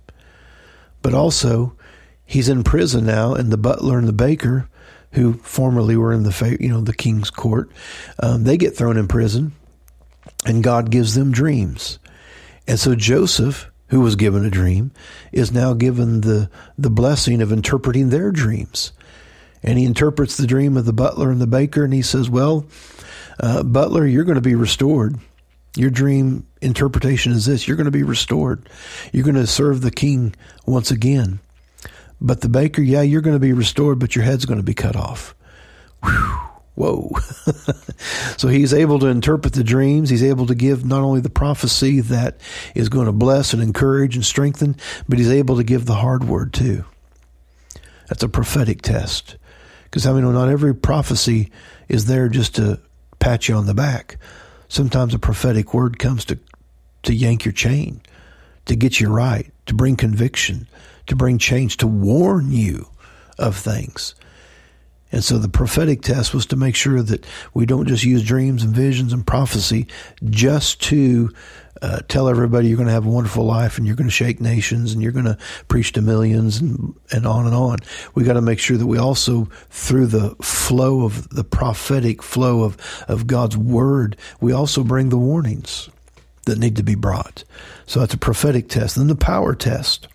But 1.01 1.13
also, 1.13 1.75
he's 2.25 2.49
in 2.49 2.63
prison 2.63 3.05
now, 3.05 3.33
and 3.33 3.51
the 3.51 3.57
butler 3.57 3.97
and 3.97 4.07
the 4.07 4.13
baker 4.13 4.67
who 5.15 5.33
formerly 5.33 5.95
were 5.95 6.13
in 6.13 6.23
the 6.23 6.57
you 6.59 6.69
know 6.69 6.81
the 6.81 6.93
king's 6.93 7.29
court, 7.29 7.71
um, 8.21 8.43
they 8.43 8.57
get 8.57 8.75
thrown 8.75 8.97
in 8.97 9.07
prison, 9.07 9.53
and 10.45 10.63
God 10.63 10.91
gives 10.91 11.15
them 11.15 11.31
dreams, 11.31 11.99
and 12.67 12.79
so 12.79 12.95
Joseph, 12.95 13.71
who 13.87 14.01
was 14.01 14.17
given 14.17 14.45
a 14.45 14.49
dream, 14.49 14.91
is 15.31 15.51
now 15.51 15.73
given 15.73 16.21
the 16.21 16.49
the 16.77 16.89
blessing 16.89 17.41
of 17.41 17.51
interpreting 17.51 18.09
their 18.09 18.31
dreams, 18.31 18.91
and 19.63 19.79
he 19.79 19.85
interprets 19.85 20.35
the 20.35 20.47
dream 20.47 20.75
of 20.75 20.85
the 20.85 20.93
butler 20.93 21.31
and 21.31 21.41
the 21.41 21.47
baker, 21.47 21.85
and 21.85 21.93
he 21.93 22.01
says, 22.01 22.29
"Well, 22.29 22.65
uh, 23.39 23.63
butler, 23.63 24.05
you're 24.05 24.25
going 24.25 24.35
to 24.35 24.41
be 24.41 24.55
restored." 24.55 25.17
Your 25.77 25.89
dream 25.89 26.47
interpretation 26.61 27.33
is 27.33 27.45
this 27.45 27.67
you're 27.67 27.75
going 27.75 27.85
to 27.85 27.91
be 27.91 28.03
restored. 28.03 28.69
You're 29.11 29.25
going 29.25 29.35
to 29.35 29.47
serve 29.47 29.81
the 29.81 29.91
king 29.91 30.33
once 30.65 30.89
again. 30.89 31.39
But 32.21 32.41
the 32.41 32.49
baker, 32.49 32.81
yeah, 32.81 33.01
you're 33.01 33.21
going 33.21 33.35
to 33.35 33.39
be 33.39 33.53
restored, 33.53 33.99
but 33.99 34.15
your 34.15 34.25
head's 34.25 34.45
going 34.45 34.59
to 34.59 34.63
be 34.63 34.73
cut 34.73 34.95
off. 34.95 35.35
Whew. 36.03 36.39
Whoa. 36.75 37.09
so 38.37 38.49
he's 38.49 38.73
able 38.73 38.99
to 38.99 39.07
interpret 39.07 39.53
the 39.53 39.63
dreams. 39.63 40.09
He's 40.09 40.23
able 40.23 40.45
to 40.47 40.55
give 40.55 40.85
not 40.85 41.01
only 41.01 41.21
the 41.21 41.29
prophecy 41.29 42.01
that 42.01 42.39
is 42.75 42.89
going 42.89 43.05
to 43.05 43.13
bless 43.13 43.53
and 43.53 43.63
encourage 43.63 44.15
and 44.15 44.25
strengthen, 44.25 44.75
but 45.07 45.17
he's 45.17 45.31
able 45.31 45.55
to 45.55 45.63
give 45.63 45.85
the 45.85 45.95
hard 45.95 46.25
word 46.25 46.53
too. 46.53 46.83
That's 48.09 48.23
a 48.23 48.29
prophetic 48.29 48.81
test. 48.81 49.37
Because 49.85 50.05
I 50.05 50.13
mean, 50.13 50.31
not 50.33 50.49
every 50.49 50.75
prophecy 50.75 51.49
is 51.87 52.05
there 52.05 52.27
just 52.27 52.55
to 52.55 52.81
pat 53.19 53.47
you 53.47 53.55
on 53.55 53.65
the 53.65 53.73
back. 53.73 54.17
Sometimes 54.67 55.13
a 55.13 55.19
prophetic 55.19 55.73
word 55.73 55.97
comes 55.97 56.25
to, 56.25 56.37
to 57.03 57.13
yank 57.13 57.45
your 57.45 57.53
chain, 57.53 58.01
to 58.65 58.75
get 58.75 58.99
you 58.99 59.09
right, 59.09 59.51
to 59.67 59.73
bring 59.73 59.95
conviction, 59.95 60.67
to 61.07 61.15
bring 61.15 61.37
change, 61.37 61.77
to 61.77 61.87
warn 61.87 62.51
you 62.51 62.87
of 63.37 63.55
things. 63.55 64.15
And 65.11 65.23
so 65.23 65.37
the 65.37 65.49
prophetic 65.49 66.01
test 66.01 66.33
was 66.33 66.45
to 66.47 66.55
make 66.55 66.75
sure 66.75 67.01
that 67.01 67.25
we 67.53 67.65
don't 67.65 67.87
just 67.87 68.03
use 68.03 68.23
dreams 68.23 68.63
and 68.63 68.75
visions 68.75 69.13
and 69.13 69.25
prophecy 69.25 69.87
just 70.25 70.81
to 70.83 71.31
uh, 71.81 71.99
tell 72.07 72.27
everybody 72.27 72.67
you're 72.67 72.77
going 72.77 72.87
to 72.87 72.93
have 72.93 73.05
a 73.05 73.09
wonderful 73.09 73.45
life 73.45 73.77
and 73.77 73.85
you're 73.85 73.95
going 73.95 74.07
to 74.07 74.13
shake 74.13 74.41
nations 74.41 74.93
and 74.93 75.01
you're 75.01 75.11
going 75.11 75.25
to 75.25 75.37
preach 75.67 75.91
to 75.93 76.01
millions 76.01 76.57
and, 76.57 76.95
and 77.11 77.25
on 77.25 77.45
and 77.45 77.55
on. 77.55 77.77
We 78.13 78.23
got 78.23 78.33
to 78.33 78.41
make 78.41 78.59
sure 78.59 78.77
that 78.77 78.87
we 78.87 78.97
also, 78.97 79.45
through 79.69 80.07
the 80.07 80.35
flow 80.41 81.05
of 81.05 81.29
the 81.29 81.43
prophetic 81.43 82.23
flow 82.23 82.63
of, 82.63 82.77
of 83.07 83.27
God's 83.27 83.55
word, 83.55 84.17
we 84.41 84.51
also 84.51 84.83
bring 84.83 85.09
the 85.09 85.17
warnings 85.17 85.89
that 86.45 86.59
need 86.59 86.75
to 86.77 86.83
be 86.83 86.95
brought. 86.95 87.43
So 87.85 87.99
that's 87.99 88.13
a 88.13 88.17
prophetic 88.17 88.69
test. 88.69 88.95
Then 88.95 89.07
the 89.07 89.15
power 89.15 89.53
test. 89.53 90.07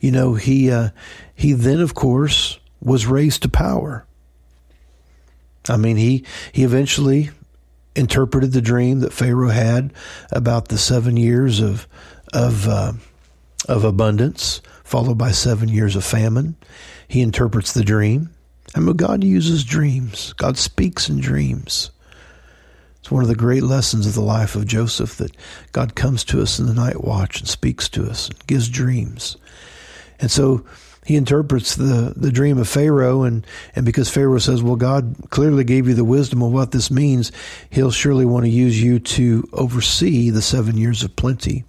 You 0.00 0.12
know, 0.12 0.34
he 0.34 0.70
uh, 0.70 0.90
he 1.34 1.52
then, 1.52 1.80
of 1.80 1.94
course, 1.94 2.58
was 2.80 3.06
raised 3.06 3.42
to 3.42 3.48
power. 3.48 4.06
I 5.68 5.76
mean, 5.76 5.96
he 5.96 6.24
he 6.52 6.64
eventually 6.64 7.30
interpreted 7.94 8.52
the 8.52 8.60
dream 8.60 9.00
that 9.00 9.12
Pharaoh 9.12 9.48
had 9.48 9.92
about 10.30 10.68
the 10.68 10.78
seven 10.78 11.16
years 11.16 11.60
of 11.60 11.86
of 12.32 12.68
uh, 12.68 12.92
of 13.68 13.84
abundance, 13.84 14.62
followed 14.84 15.18
by 15.18 15.30
seven 15.30 15.68
years 15.68 15.96
of 15.96 16.04
famine. 16.04 16.56
He 17.06 17.20
interprets 17.20 17.72
the 17.72 17.84
dream. 17.84 18.30
I 18.74 18.80
mean, 18.80 18.96
God 18.96 19.24
uses 19.24 19.64
dreams. 19.64 20.32
God 20.34 20.56
speaks 20.56 21.08
in 21.08 21.20
dreams. 21.20 21.90
It's 23.00 23.10
one 23.10 23.22
of 23.22 23.28
the 23.28 23.34
great 23.34 23.62
lessons 23.62 24.06
of 24.06 24.14
the 24.14 24.20
life 24.20 24.54
of 24.54 24.66
Joseph 24.66 25.16
that 25.16 25.36
God 25.72 25.94
comes 25.94 26.22
to 26.24 26.40
us 26.40 26.58
in 26.58 26.66
the 26.66 26.74
night 26.74 27.02
watch 27.02 27.40
and 27.40 27.48
speaks 27.48 27.88
to 27.90 28.08
us 28.08 28.28
and 28.28 28.46
gives 28.46 28.68
dreams. 28.68 29.36
And 30.20 30.30
so 30.30 30.64
he 31.04 31.16
interprets 31.16 31.74
the, 31.76 32.12
the 32.16 32.30
dream 32.30 32.58
of 32.58 32.68
Pharaoh, 32.68 33.22
and, 33.22 33.46
and 33.74 33.86
because 33.86 34.10
Pharaoh 34.10 34.38
says, 34.38 34.62
Well, 34.62 34.76
God 34.76 35.16
clearly 35.30 35.64
gave 35.64 35.88
you 35.88 35.94
the 35.94 36.04
wisdom 36.04 36.42
of 36.42 36.52
what 36.52 36.72
this 36.72 36.90
means, 36.90 37.32
he'll 37.70 37.90
surely 37.90 38.26
want 38.26 38.44
to 38.44 38.50
use 38.50 38.82
you 38.82 38.98
to 38.98 39.48
oversee 39.52 40.30
the 40.30 40.42
seven 40.42 40.76
years 40.76 41.02
of 41.02 41.16
plenty 41.16 41.64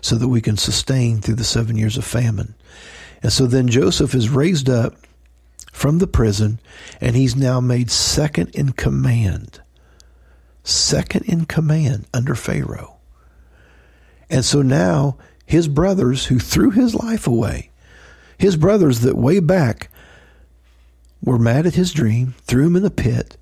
so 0.00 0.16
that 0.16 0.28
we 0.28 0.40
can 0.40 0.56
sustain 0.56 1.20
through 1.20 1.36
the 1.36 1.44
seven 1.44 1.76
years 1.76 1.96
of 1.96 2.04
famine. 2.04 2.54
And 3.22 3.32
so 3.32 3.46
then 3.46 3.68
Joseph 3.68 4.14
is 4.14 4.28
raised 4.28 4.68
up 4.68 4.94
from 5.72 5.98
the 5.98 6.06
prison, 6.06 6.60
and 7.00 7.16
he's 7.16 7.34
now 7.34 7.60
made 7.60 7.90
second 7.90 8.50
in 8.54 8.72
command 8.72 9.60
second 10.64 11.24
in 11.26 11.44
command 11.44 12.06
under 12.14 12.34
Pharaoh. 12.34 12.96
And 14.30 14.44
so 14.44 14.62
now 14.62 15.18
his 15.46 15.68
brothers 15.68 16.26
who 16.26 16.38
threw 16.38 16.70
his 16.70 16.94
life 16.94 17.26
away, 17.26 17.70
his 18.38 18.56
brothers 18.56 19.00
that 19.00 19.16
way 19.16 19.38
back 19.38 19.88
were 21.22 21.38
mad 21.38 21.66
at 21.66 21.74
his 21.74 21.92
dream, 21.92 22.34
threw 22.42 22.66
him 22.66 22.76
in 22.76 22.82
the 22.82 22.90
pit, 22.90 23.36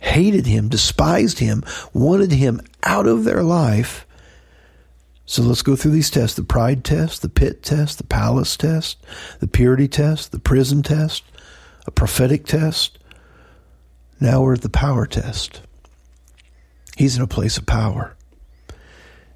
hated 0.00 0.46
him, 0.46 0.68
despised 0.68 1.38
him, 1.38 1.64
wanted 1.92 2.32
him 2.32 2.60
out 2.82 3.06
of 3.06 3.24
their 3.24 3.42
life. 3.42 4.06
So 5.26 5.42
let's 5.42 5.62
go 5.62 5.76
through 5.76 5.92
these 5.92 6.10
tests 6.10 6.36
the 6.36 6.42
pride 6.42 6.84
test, 6.84 7.22
the 7.22 7.28
pit 7.28 7.62
test, 7.62 7.98
the 7.98 8.04
palace 8.04 8.56
test, 8.56 8.98
the 9.38 9.46
purity 9.46 9.88
test, 9.88 10.32
the 10.32 10.40
prison 10.40 10.82
test, 10.82 11.24
a 11.86 11.90
prophetic 11.90 12.46
test. 12.46 12.98
Now 14.18 14.42
we're 14.42 14.54
at 14.54 14.62
the 14.62 14.68
power 14.68 15.06
test. 15.06 15.62
He's 16.96 17.16
in 17.16 17.22
a 17.22 17.26
place 17.26 17.56
of 17.56 17.66
power. 17.66 18.16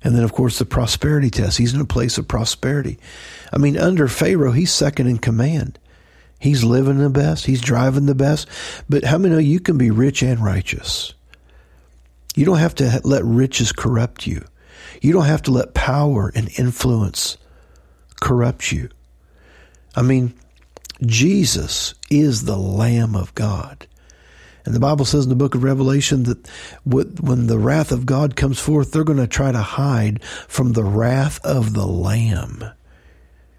And 0.04 0.14
then, 0.14 0.22
of 0.22 0.32
course, 0.32 0.58
the 0.58 0.66
prosperity 0.66 1.30
test. 1.30 1.58
He's 1.58 1.74
in 1.74 1.80
a 1.80 1.86
place 1.86 2.18
of 2.18 2.28
prosperity. 2.28 2.98
I 3.52 3.58
mean, 3.58 3.78
under 3.78 4.06
Pharaoh, 4.06 4.52
he's 4.52 4.70
second 4.70 5.06
in 5.06 5.18
command. 5.18 5.78
He's 6.38 6.62
living 6.62 6.98
the 6.98 7.08
best. 7.08 7.46
He's 7.46 7.62
driving 7.62 8.04
the 8.04 8.14
best. 8.14 8.46
But 8.88 9.04
how 9.04 9.16
many 9.16 9.34
know 9.34 9.40
you 9.40 9.60
can 9.60 9.78
be 9.78 9.90
rich 9.90 10.22
and 10.22 10.44
righteous? 10.44 11.14
You 12.36 12.44
don't 12.44 12.58
have 12.58 12.74
to 12.76 13.00
let 13.02 13.24
riches 13.24 13.72
corrupt 13.72 14.26
you. 14.26 14.44
You 15.00 15.12
don't 15.12 15.24
have 15.24 15.42
to 15.42 15.52
let 15.52 15.72
power 15.72 16.30
and 16.34 16.50
influence 16.58 17.38
corrupt 18.20 18.72
you. 18.72 18.90
I 19.96 20.02
mean, 20.02 20.34
Jesus 21.00 21.94
is 22.10 22.44
the 22.44 22.56
Lamb 22.56 23.16
of 23.16 23.34
God. 23.34 23.86
And 24.64 24.74
the 24.74 24.80
Bible 24.80 25.04
says 25.04 25.24
in 25.24 25.28
the 25.28 25.36
book 25.36 25.54
of 25.54 25.62
Revelation 25.62 26.22
that 26.24 26.48
when 26.84 27.46
the 27.46 27.58
wrath 27.58 27.92
of 27.92 28.06
God 28.06 28.34
comes 28.34 28.58
forth, 28.58 28.92
they're 28.92 29.04
going 29.04 29.18
to 29.18 29.26
try 29.26 29.52
to 29.52 29.60
hide 29.60 30.24
from 30.24 30.72
the 30.72 30.84
wrath 30.84 31.38
of 31.44 31.74
the 31.74 31.86
Lamb. 31.86 32.64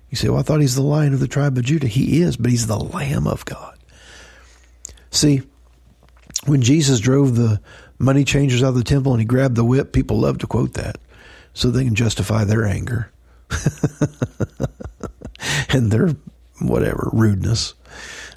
You 0.10 0.18
say, 0.18 0.30
well, 0.30 0.40
I 0.40 0.44
thought 0.44 0.62
he's 0.62 0.76
the 0.76 0.82
lion 0.82 1.14
of 1.14 1.20
the 1.20 1.28
tribe 1.28 1.58
of 1.58 1.64
Judah. 1.64 1.88
He 1.88 2.22
is, 2.22 2.38
but 2.38 2.50
he's 2.50 2.68
the 2.68 2.80
Lamb 2.80 3.28
of 3.28 3.46
God. 3.46 3.78
See, 5.12 5.44
when 6.46 6.62
Jesus 6.62 7.00
drove 7.00 7.36
the 7.36 7.62
money 8.00 8.24
changers 8.24 8.64
out 8.64 8.70
of 8.70 8.76
the 8.76 8.84
temple 8.84 9.12
and 9.14 9.22
he 9.22 9.26
grabbed 9.26 9.56
the 9.56 9.64
whip, 9.64 9.92
people 9.92 10.20
love 10.20 10.40
to 10.40 10.48
quote 10.48 10.74
that 10.74 10.98
so 11.54 11.70
they 11.70 11.86
can 11.86 11.96
justify 11.96 12.44
their 12.44 12.66
anger 12.66 13.12
and 15.70 15.92
their 15.92 16.16
whatever 16.62 17.10
rudeness. 17.14 17.74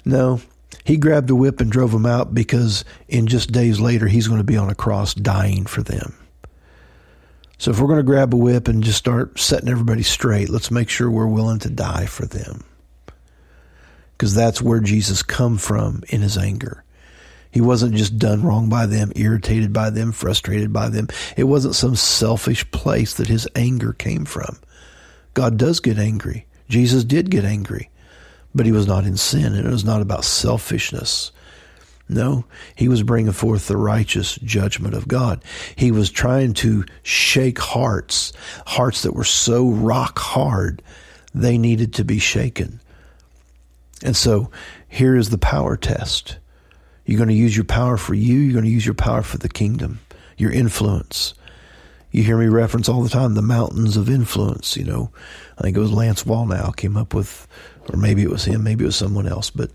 No, 0.05 0.41
he 0.85 0.97
grabbed 0.97 1.29
a 1.29 1.35
whip 1.35 1.61
and 1.61 1.71
drove 1.71 1.91
them 1.91 2.05
out 2.05 2.33
because 2.33 2.85
in 3.07 3.27
just 3.27 3.51
days 3.51 3.79
later, 3.79 4.07
he's 4.07 4.27
going 4.27 4.39
to 4.39 4.45
be 4.45 4.57
on 4.57 4.69
a 4.69 4.75
cross 4.75 5.13
dying 5.13 5.65
for 5.65 5.83
them. 5.83 6.15
So 7.57 7.71
if 7.71 7.79
we're 7.79 7.87
going 7.87 7.99
to 7.99 8.03
grab 8.03 8.33
a 8.33 8.37
whip 8.37 8.67
and 8.67 8.83
just 8.83 8.97
start 8.97 9.37
setting 9.37 9.69
everybody 9.69 10.03
straight, 10.03 10.49
let's 10.49 10.71
make 10.71 10.89
sure 10.89 11.11
we're 11.11 11.27
willing 11.27 11.59
to 11.59 11.69
die 11.69 12.05
for 12.05 12.25
them. 12.25 12.63
Because 14.13 14.33
that's 14.33 14.61
where 14.61 14.79
Jesus 14.79 15.23
come 15.23 15.57
from 15.57 16.03
in 16.09 16.21
his 16.21 16.37
anger. 16.37 16.83
He 17.51 17.61
wasn't 17.61 17.95
just 17.95 18.17
done 18.17 18.43
wrong 18.43 18.69
by 18.69 18.85
them, 18.85 19.11
irritated 19.15 19.73
by 19.73 19.89
them, 19.89 20.11
frustrated 20.11 20.71
by 20.71 20.89
them. 20.89 21.07
It 21.35 21.45
wasn't 21.45 21.75
some 21.75 21.95
selfish 21.95 22.69
place 22.71 23.15
that 23.15 23.27
his 23.27 23.47
anger 23.55 23.91
came 23.91 24.25
from. 24.25 24.57
God 25.33 25.57
does 25.57 25.79
get 25.79 25.97
angry. 25.97 26.45
Jesus 26.69 27.03
did 27.03 27.31
get 27.31 27.43
angry 27.43 27.89
but 28.53 28.65
he 28.65 28.71
was 28.71 28.87
not 28.87 29.05
in 29.05 29.17
sin, 29.17 29.53
and 29.53 29.67
it 29.67 29.71
was 29.71 29.85
not 29.85 30.01
about 30.01 30.25
selfishness. 30.25 31.31
No, 32.11 32.45
he 32.75 32.89
was 32.89 33.03
bringing 33.03 33.31
forth 33.31 33.67
the 33.67 33.77
righteous 33.77 34.35
judgment 34.37 34.95
of 34.95 35.07
God. 35.07 35.43
He 35.75 35.91
was 35.91 36.09
trying 36.09 36.55
to 36.55 36.83
shake 37.03 37.59
hearts, 37.59 38.33
hearts 38.65 39.03
that 39.03 39.13
were 39.13 39.23
so 39.23 39.69
rock 39.69 40.17
hard, 40.17 40.81
they 41.35 41.59
needed 41.59 41.93
to 41.93 42.03
be 42.03 42.17
shaken. 42.17 42.81
And 44.03 44.17
so 44.17 44.49
here 44.87 45.15
is 45.15 45.29
the 45.29 45.37
power 45.37 45.77
test. 45.77 46.39
You're 47.05 47.17
going 47.17 47.29
to 47.29 47.35
use 47.35 47.55
your 47.55 47.65
power 47.65 47.97
for 47.97 48.15
you, 48.15 48.39
you're 48.39 48.53
going 48.53 48.65
to 48.65 48.71
use 48.71 48.85
your 48.85 48.95
power 48.95 49.21
for 49.21 49.37
the 49.37 49.49
kingdom, 49.49 49.99
your 50.37 50.51
influence. 50.51 51.35
You 52.11 52.23
hear 52.23 52.37
me 52.37 52.47
reference 52.47 52.89
all 52.89 53.03
the 53.03 53.09
time 53.09 53.35
the 53.35 53.43
mountains 53.43 53.95
of 53.95 54.09
influence. 54.09 54.75
You 54.75 54.85
know, 54.85 55.11
I 55.59 55.61
think 55.61 55.77
it 55.77 55.79
was 55.79 55.91
Lance 55.91 56.23
Wallnau 56.23 56.75
came 56.75 56.97
up 56.97 57.13
with 57.13 57.47
or 57.89 57.97
maybe 57.97 58.23
it 58.23 58.29
was 58.29 58.45
him, 58.45 58.63
maybe 58.63 58.83
it 58.83 58.87
was 58.87 58.95
someone 58.95 59.27
else, 59.27 59.49
but 59.49 59.71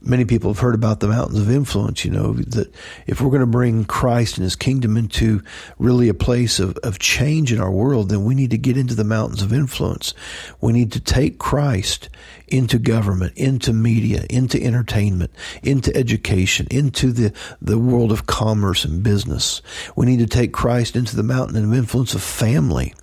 many 0.00 0.24
people 0.24 0.52
have 0.52 0.60
heard 0.60 0.74
about 0.74 1.00
the 1.00 1.08
mountains 1.08 1.40
of 1.40 1.50
influence, 1.50 2.04
you 2.04 2.10
know, 2.10 2.34
that 2.34 2.72
if 3.06 3.20
we're 3.20 3.30
going 3.30 3.40
to 3.40 3.46
bring 3.46 3.84
Christ 3.84 4.36
and 4.36 4.44
his 4.44 4.56
kingdom 4.56 4.96
into 4.96 5.42
really 5.78 6.08
a 6.08 6.14
place 6.14 6.58
of, 6.58 6.76
of 6.78 6.98
change 6.98 7.52
in 7.52 7.60
our 7.60 7.70
world, 7.70 8.08
then 8.08 8.24
we 8.24 8.34
need 8.34 8.50
to 8.50 8.58
get 8.58 8.76
into 8.76 8.94
the 8.94 9.04
mountains 9.04 9.42
of 9.42 9.52
influence. 9.52 10.14
We 10.60 10.72
need 10.72 10.92
to 10.92 11.00
take 11.00 11.38
Christ 11.38 12.08
into 12.48 12.78
government, 12.78 13.32
into 13.36 13.72
media, 13.72 14.26
into 14.28 14.62
entertainment, 14.62 15.32
into 15.62 15.94
education, 15.96 16.66
into 16.70 17.12
the, 17.12 17.32
the 17.60 17.78
world 17.78 18.12
of 18.12 18.26
commerce 18.26 18.84
and 18.84 19.02
business. 19.02 19.62
We 19.96 20.06
need 20.06 20.18
to 20.18 20.26
take 20.26 20.52
Christ 20.52 20.96
into 20.96 21.16
the 21.16 21.22
mountain 21.22 21.62
of 21.64 21.72
influence 21.72 22.14
of 22.14 22.22
family 22.22 22.94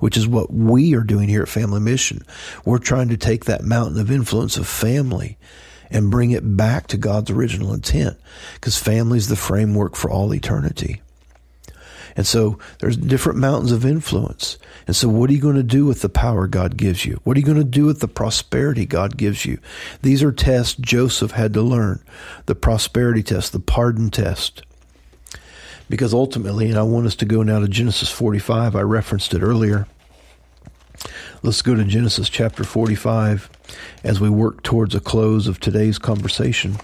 which 0.00 0.16
is 0.16 0.26
what 0.26 0.52
we 0.52 0.94
are 0.94 1.02
doing 1.02 1.28
here 1.28 1.42
at 1.42 1.48
Family 1.48 1.80
Mission. 1.80 2.22
We're 2.64 2.78
trying 2.78 3.08
to 3.08 3.16
take 3.16 3.44
that 3.44 3.64
mountain 3.64 4.00
of 4.00 4.10
influence 4.10 4.56
of 4.56 4.66
family 4.66 5.38
and 5.90 6.10
bring 6.10 6.30
it 6.30 6.56
back 6.56 6.86
to 6.88 6.96
God's 6.96 7.30
original 7.30 7.72
intent 7.72 8.16
because 8.54 8.76
family 8.76 9.18
is 9.18 9.28
the 9.28 9.36
framework 9.36 9.96
for 9.96 10.10
all 10.10 10.34
eternity. 10.34 11.00
And 12.16 12.26
so 12.26 12.58
there's 12.80 12.96
different 12.96 13.38
mountains 13.38 13.70
of 13.70 13.84
influence. 13.84 14.58
And 14.88 14.96
so 14.96 15.08
what 15.08 15.30
are 15.30 15.32
you 15.32 15.40
going 15.40 15.54
to 15.54 15.62
do 15.62 15.86
with 15.86 16.02
the 16.02 16.08
power 16.08 16.48
God 16.48 16.76
gives 16.76 17.04
you? 17.04 17.20
What 17.22 17.36
are 17.36 17.40
you 17.40 17.46
going 17.46 17.58
to 17.58 17.64
do 17.64 17.84
with 17.84 18.00
the 18.00 18.08
prosperity 18.08 18.86
God 18.86 19.16
gives 19.16 19.46
you? 19.46 19.58
These 20.02 20.22
are 20.24 20.32
tests 20.32 20.74
Joseph 20.80 21.30
had 21.30 21.54
to 21.54 21.62
learn. 21.62 22.02
The 22.46 22.56
prosperity 22.56 23.22
test, 23.22 23.52
the 23.52 23.60
pardon 23.60 24.10
test, 24.10 24.62
because 25.88 26.12
ultimately, 26.12 26.68
and 26.68 26.78
I 26.78 26.82
want 26.82 27.06
us 27.06 27.16
to 27.16 27.24
go 27.24 27.42
now 27.42 27.60
to 27.60 27.68
Genesis 27.68 28.10
45, 28.10 28.76
I 28.76 28.82
referenced 28.82 29.34
it 29.34 29.42
earlier. 29.42 29.86
Let's 31.42 31.62
go 31.62 31.74
to 31.74 31.84
Genesis 31.84 32.28
chapter 32.28 32.64
45 32.64 33.48
as 34.02 34.20
we 34.20 34.28
work 34.28 34.62
towards 34.62 34.94
a 34.94 35.00
close 35.00 35.46
of 35.46 35.60
today's 35.60 35.98
conversation. 35.98 36.76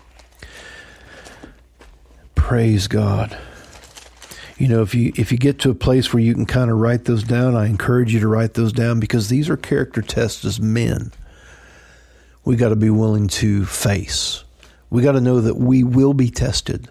Praise 2.35 2.87
God. 2.87 3.37
You 4.57 4.69
know, 4.69 4.83
if 4.83 4.95
you 4.95 5.12
if 5.17 5.33
you 5.33 5.38
get 5.38 5.59
to 5.61 5.71
a 5.71 5.75
place 5.75 6.12
where 6.12 6.23
you 6.23 6.33
can 6.33 6.47
kind 6.47 6.71
of 6.71 6.79
write 6.79 7.07
those 7.07 7.25
down, 7.25 7.57
I 7.57 7.67
encourage 7.67 8.14
you 8.14 8.21
to 8.21 8.29
write 8.29 8.55
those 8.55 8.73
down 8.73 9.01
because 9.01 9.29
these 9.29 9.51
are 9.51 9.57
character 9.57 10.01
tests 10.01 10.45
as 10.45 10.61
men. 10.61 11.11
We 12.45 12.55
got 12.55 12.69
to 12.69 12.77
be 12.77 12.90
willing 12.90 13.27
to 13.29 13.64
face. 13.64 14.45
We 14.90 15.03
got 15.03 15.12
to 15.12 15.21
know 15.21 15.40
that 15.40 15.57
we 15.57 15.83
will 15.83 16.14
be 16.14 16.31
tested 16.31 16.88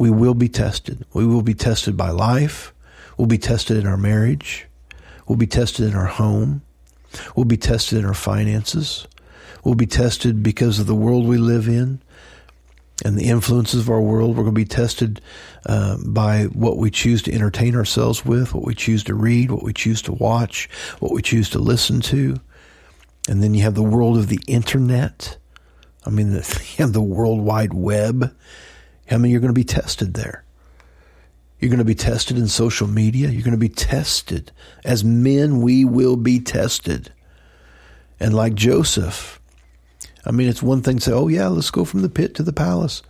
we 0.00 0.08
will 0.10 0.32
be 0.32 0.48
tested. 0.48 1.04
We 1.12 1.26
will 1.26 1.42
be 1.42 1.52
tested 1.52 1.94
by 1.94 2.08
life. 2.08 2.72
We'll 3.18 3.26
be 3.26 3.36
tested 3.36 3.76
in 3.76 3.86
our 3.86 3.98
marriage. 3.98 4.66
We'll 5.28 5.36
be 5.36 5.46
tested 5.46 5.90
in 5.90 5.94
our 5.94 6.06
home. 6.06 6.62
We'll 7.36 7.44
be 7.44 7.58
tested 7.58 7.98
in 7.98 8.06
our 8.06 8.14
finances. 8.14 9.06
We'll 9.62 9.74
be 9.74 9.84
tested 9.84 10.42
because 10.42 10.78
of 10.78 10.86
the 10.86 10.94
world 10.94 11.26
we 11.26 11.36
live 11.36 11.68
in 11.68 12.00
and 13.04 13.18
the 13.18 13.28
influences 13.28 13.82
of 13.82 13.90
our 13.90 14.00
world. 14.00 14.30
We're 14.30 14.44
going 14.44 14.54
to 14.54 14.60
be 14.60 14.64
tested 14.64 15.20
uh, 15.66 15.98
by 16.02 16.44
what 16.44 16.78
we 16.78 16.90
choose 16.90 17.20
to 17.24 17.34
entertain 17.34 17.76
ourselves 17.76 18.24
with, 18.24 18.54
what 18.54 18.64
we 18.64 18.74
choose 18.74 19.04
to 19.04 19.14
read, 19.14 19.50
what 19.50 19.62
we 19.62 19.74
choose 19.74 20.00
to 20.02 20.12
watch, 20.12 20.70
what 21.00 21.12
we 21.12 21.20
choose 21.20 21.50
to 21.50 21.58
listen 21.58 22.00
to. 22.00 22.40
And 23.28 23.42
then 23.42 23.52
you 23.52 23.64
have 23.64 23.74
the 23.74 23.82
world 23.82 24.16
of 24.16 24.28
the 24.28 24.40
internet. 24.46 25.36
I 26.06 26.10
mean, 26.10 26.30
the, 26.32 26.86
the 26.90 27.02
World 27.02 27.42
Wide 27.42 27.74
Web. 27.74 28.34
I 29.10 29.16
mean, 29.18 29.32
you're 29.32 29.40
going 29.40 29.54
to 29.54 29.60
be 29.60 29.64
tested 29.64 30.14
there. 30.14 30.44
You're 31.58 31.70
going 31.70 31.78
to 31.78 31.84
be 31.84 31.94
tested 31.94 32.38
in 32.38 32.48
social 32.48 32.86
media. 32.86 33.28
You're 33.28 33.42
going 33.42 33.52
to 33.52 33.58
be 33.58 33.68
tested. 33.68 34.50
As 34.84 35.04
men, 35.04 35.60
we 35.60 35.84
will 35.84 36.16
be 36.16 36.40
tested. 36.40 37.12
And 38.18 38.34
like 38.34 38.54
Joseph, 38.54 39.40
I 40.24 40.30
mean, 40.30 40.48
it's 40.48 40.62
one 40.62 40.82
thing 40.82 40.96
to 40.96 41.02
say, 41.02 41.12
oh, 41.12 41.28
yeah, 41.28 41.48
let's 41.48 41.70
go 41.70 41.84
from 41.84 42.02
the 42.02 42.08
pit 42.08 42.34
to 42.36 42.42
the 42.42 42.52
palace. 42.52 43.02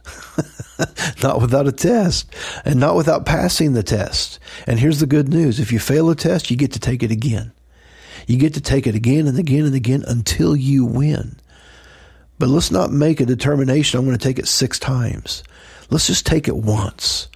not 1.23 1.41
without 1.41 1.69
a 1.69 1.73
test 1.73 2.35
and 2.65 2.81
not 2.81 2.97
without 2.97 3.27
passing 3.27 3.73
the 3.73 3.83
test. 3.83 4.39
And 4.67 4.79
here's 4.79 5.01
the 5.01 5.07
good 5.07 5.29
news 5.29 5.61
if 5.61 5.73
you 5.73 5.79
fail 5.79 6.11
a 6.11 6.17
test, 6.17 6.51
you 6.51 6.57
get 6.57 6.73
to 6.73 6.81
take 6.81 7.03
it 7.03 7.11
again. 7.11 7.53
You 8.27 8.37
get 8.37 8.55
to 8.55 8.61
take 8.61 8.87
it 8.87 8.95
again 8.95 9.27
and 9.27 9.39
again 9.39 9.65
and 9.65 9.75
again 9.75 10.05
until 10.07 10.55
you 10.55 10.85
win. 10.85 11.37
But 12.39 12.49
let's 12.49 12.71
not 12.71 12.93
make 12.93 13.21
a 13.21 13.27
determination, 13.27 13.99
I'm 13.99 14.07
going 14.07 14.17
to 14.17 14.23
take 14.23 14.39
it 14.39 14.49
six 14.49 14.79
times. 14.79 15.43
Let's 15.91 16.07
just 16.07 16.27
take 16.27 16.49
it 16.49 16.57
once. 16.57 17.29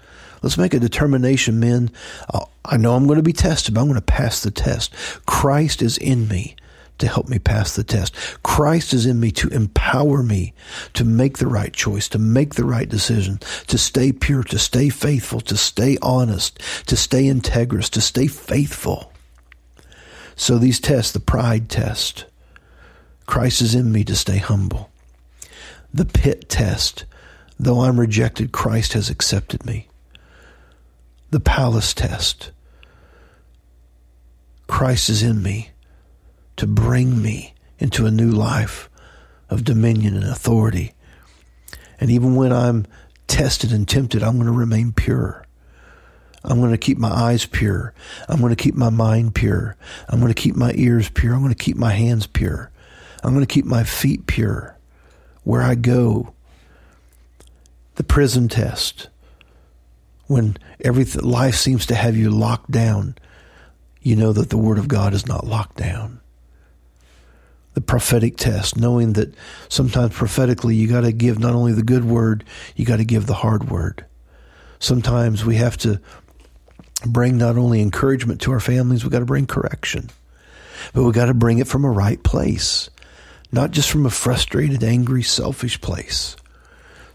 Let's 0.43 0.59
make 0.59 0.75
a 0.75 0.79
determination, 0.79 1.59
men. 1.59 1.91
Uh, 2.33 2.45
I 2.65 2.77
know 2.77 2.95
I'm 2.95 3.07
going 3.07 3.17
to 3.17 3.23
be 3.23 3.33
tested, 3.33 3.75
but 3.75 3.81
I'm 3.81 3.87
going 3.87 3.97
to 3.97 4.03
pass 4.03 4.43
the 4.43 4.51
test. 4.51 4.95
Christ 5.27 5.83
is 5.83 5.99
in 5.99 6.29
me 6.29 6.57
to 6.99 7.09
help 7.09 7.29
me 7.29 7.39
pass 7.39 7.75
the 7.75 7.85
test. 7.85 8.15
Christ 8.43 8.95
is 8.95 9.07
in 9.07 9.19
me 9.19 9.31
to 9.33 9.49
empower 9.49 10.23
me 10.23 10.55
to 10.93 11.05
make 11.05 11.39
the 11.39 11.47
right 11.47 11.73
choice, 11.73 12.09
to 12.11 12.19
make 12.19 12.55
the 12.55 12.65
right 12.65 12.89
decision, 12.89 13.41
to 13.67 13.79
stay 13.79 14.13
pure, 14.13 14.45
to 14.45 14.59
stay 14.59 14.89
faithful, 14.91 15.41
to 15.41 15.57
stay 15.57 15.99
honest, 16.03 16.61
to 16.87 16.97
stay 16.97 17.25
integrous, 17.25 17.91
to 17.91 18.01
stay 18.01 18.27
faithful. 18.27 19.13
So 20.37 20.59
these 20.59 20.81
tests, 20.81 21.13
the 21.13 21.21
pride 21.21 21.69
test, 21.69 22.27
Christ 23.27 23.63
is 23.63 23.75
in 23.75 23.91
me 23.91 24.05
to 24.05 24.15
stay 24.15 24.39
humble. 24.39 24.91
The 25.93 26.05
pit 26.05 26.49
test, 26.49 27.05
though 27.59 27.81
I'm 27.81 27.99
rejected, 28.01 28.53
Christ 28.53 28.93
has 28.95 29.11
accepted 29.11 29.65
me. 29.65 29.89
The 31.31 31.41
palace 31.41 31.95
test, 31.95 32.53
Christ 34.67 35.09
is 35.09 35.23
in 35.23 35.43
me 35.43 35.71
to 36.57 36.67
bring 36.67 37.21
me 37.21 37.55
into 37.79 38.07
a 38.07 38.11
new 38.11 38.31
life 38.31 38.89
of 39.51 39.65
dominion 39.65 40.15
and 40.15 40.25
authority. 40.25 40.93
And 42.01 42.11
even 42.11 42.37
when 42.37 42.53
I'm 42.53 42.87
tested 43.27 43.73
and 43.73 43.89
tempted, 43.89 44.23
I'm 44.23 44.35
going 44.35 44.47
to 44.47 44.53
remain 44.53 44.93
pure. 44.93 45.45
I'm 46.45 46.61
going 46.61 46.73
to 46.73 46.79
keep 46.79 46.99
my 46.99 47.11
eyes 47.11 47.47
pure. 47.47 47.95
I'm 48.29 48.39
going 48.39 48.55
to 48.55 48.63
keep 48.63 48.75
my 48.75 48.91
mind 48.91 49.35
pure. 49.35 49.77
I'm 50.09 50.21
going 50.21 50.33
to 50.33 50.41
keep 50.41 50.57
my 50.57 50.73
ears 50.75 51.09
pure. 51.09 51.33
I'm 51.33 51.41
going 51.41 51.55
to 51.55 51.65
keep 51.65 51.77
my 51.77 51.93
hands 51.93 52.27
pure. 52.27 52.71
I'm 53.23 53.33
going 53.33 53.47
to 53.47 53.53
keep 53.53 53.65
my 53.65 53.83
feet 53.83 54.27
pure 54.27 54.77
where 55.45 55.63
I 55.63 55.75
go. 55.75 56.35
The 57.97 58.05
prison 58.05 58.49
test. 58.49 59.09
When 60.27 60.57
everything, 60.81 61.23
life 61.23 61.55
seems 61.55 61.87
to 61.87 61.95
have 61.95 62.17
you 62.17 62.31
locked 62.31 62.71
down, 62.71 63.17
you 64.01 64.17
know 64.17 64.33
that 64.33 64.51
the 64.51 64.57
Word 64.57 64.79
of 64.79 64.89
God 64.89 65.13
is 65.15 65.27
not 65.27 65.47
locked 65.47 65.77
down 65.77 66.21
the 67.75 67.81
prophetic 67.81 68.37
test, 68.37 68.77
knowing 68.77 69.13
that 69.15 69.35
sometimes 69.69 70.15
prophetically 70.15 70.77
you 70.77 70.89
got 70.89 71.03
to 71.03 71.13
give 71.13 71.39
not 71.39 71.55
only 71.55 71.73
the 71.73 71.83
good 71.83 72.05
word, 72.05 72.45
you 72.77 72.85
got 72.87 72.97
to 72.97 73.05
give 73.05 73.27
the 73.27 73.35
hard 73.35 73.69
word. 73.69 74.07
Sometimes 74.79 75.45
we 75.45 75.57
have 75.57 75.77
to 75.79 76.01
bring 77.05 77.37
not 77.37 77.59
only 77.59 77.83
encouragement 77.83 78.41
to 78.43 78.53
our 78.53 78.61
families, 78.61 79.05
we 79.05 79.11
got 79.11 79.19
to 79.19 79.25
bring 79.25 79.47
correction. 79.47 80.09
But 80.93 81.03
we 81.03 81.13
got 81.13 81.27
to 81.27 81.35
bring 81.35 81.59
it 81.59 81.67
from 81.67 81.85
a 81.85 81.91
right 81.91 82.23
place, 82.23 82.91
not 83.51 83.73
just 83.73 83.91
from 83.91 84.07
a 84.07 84.11
frustrated, 84.11 84.85
angry, 84.85 85.23
selfish 85.23 85.81
place. 85.81 86.37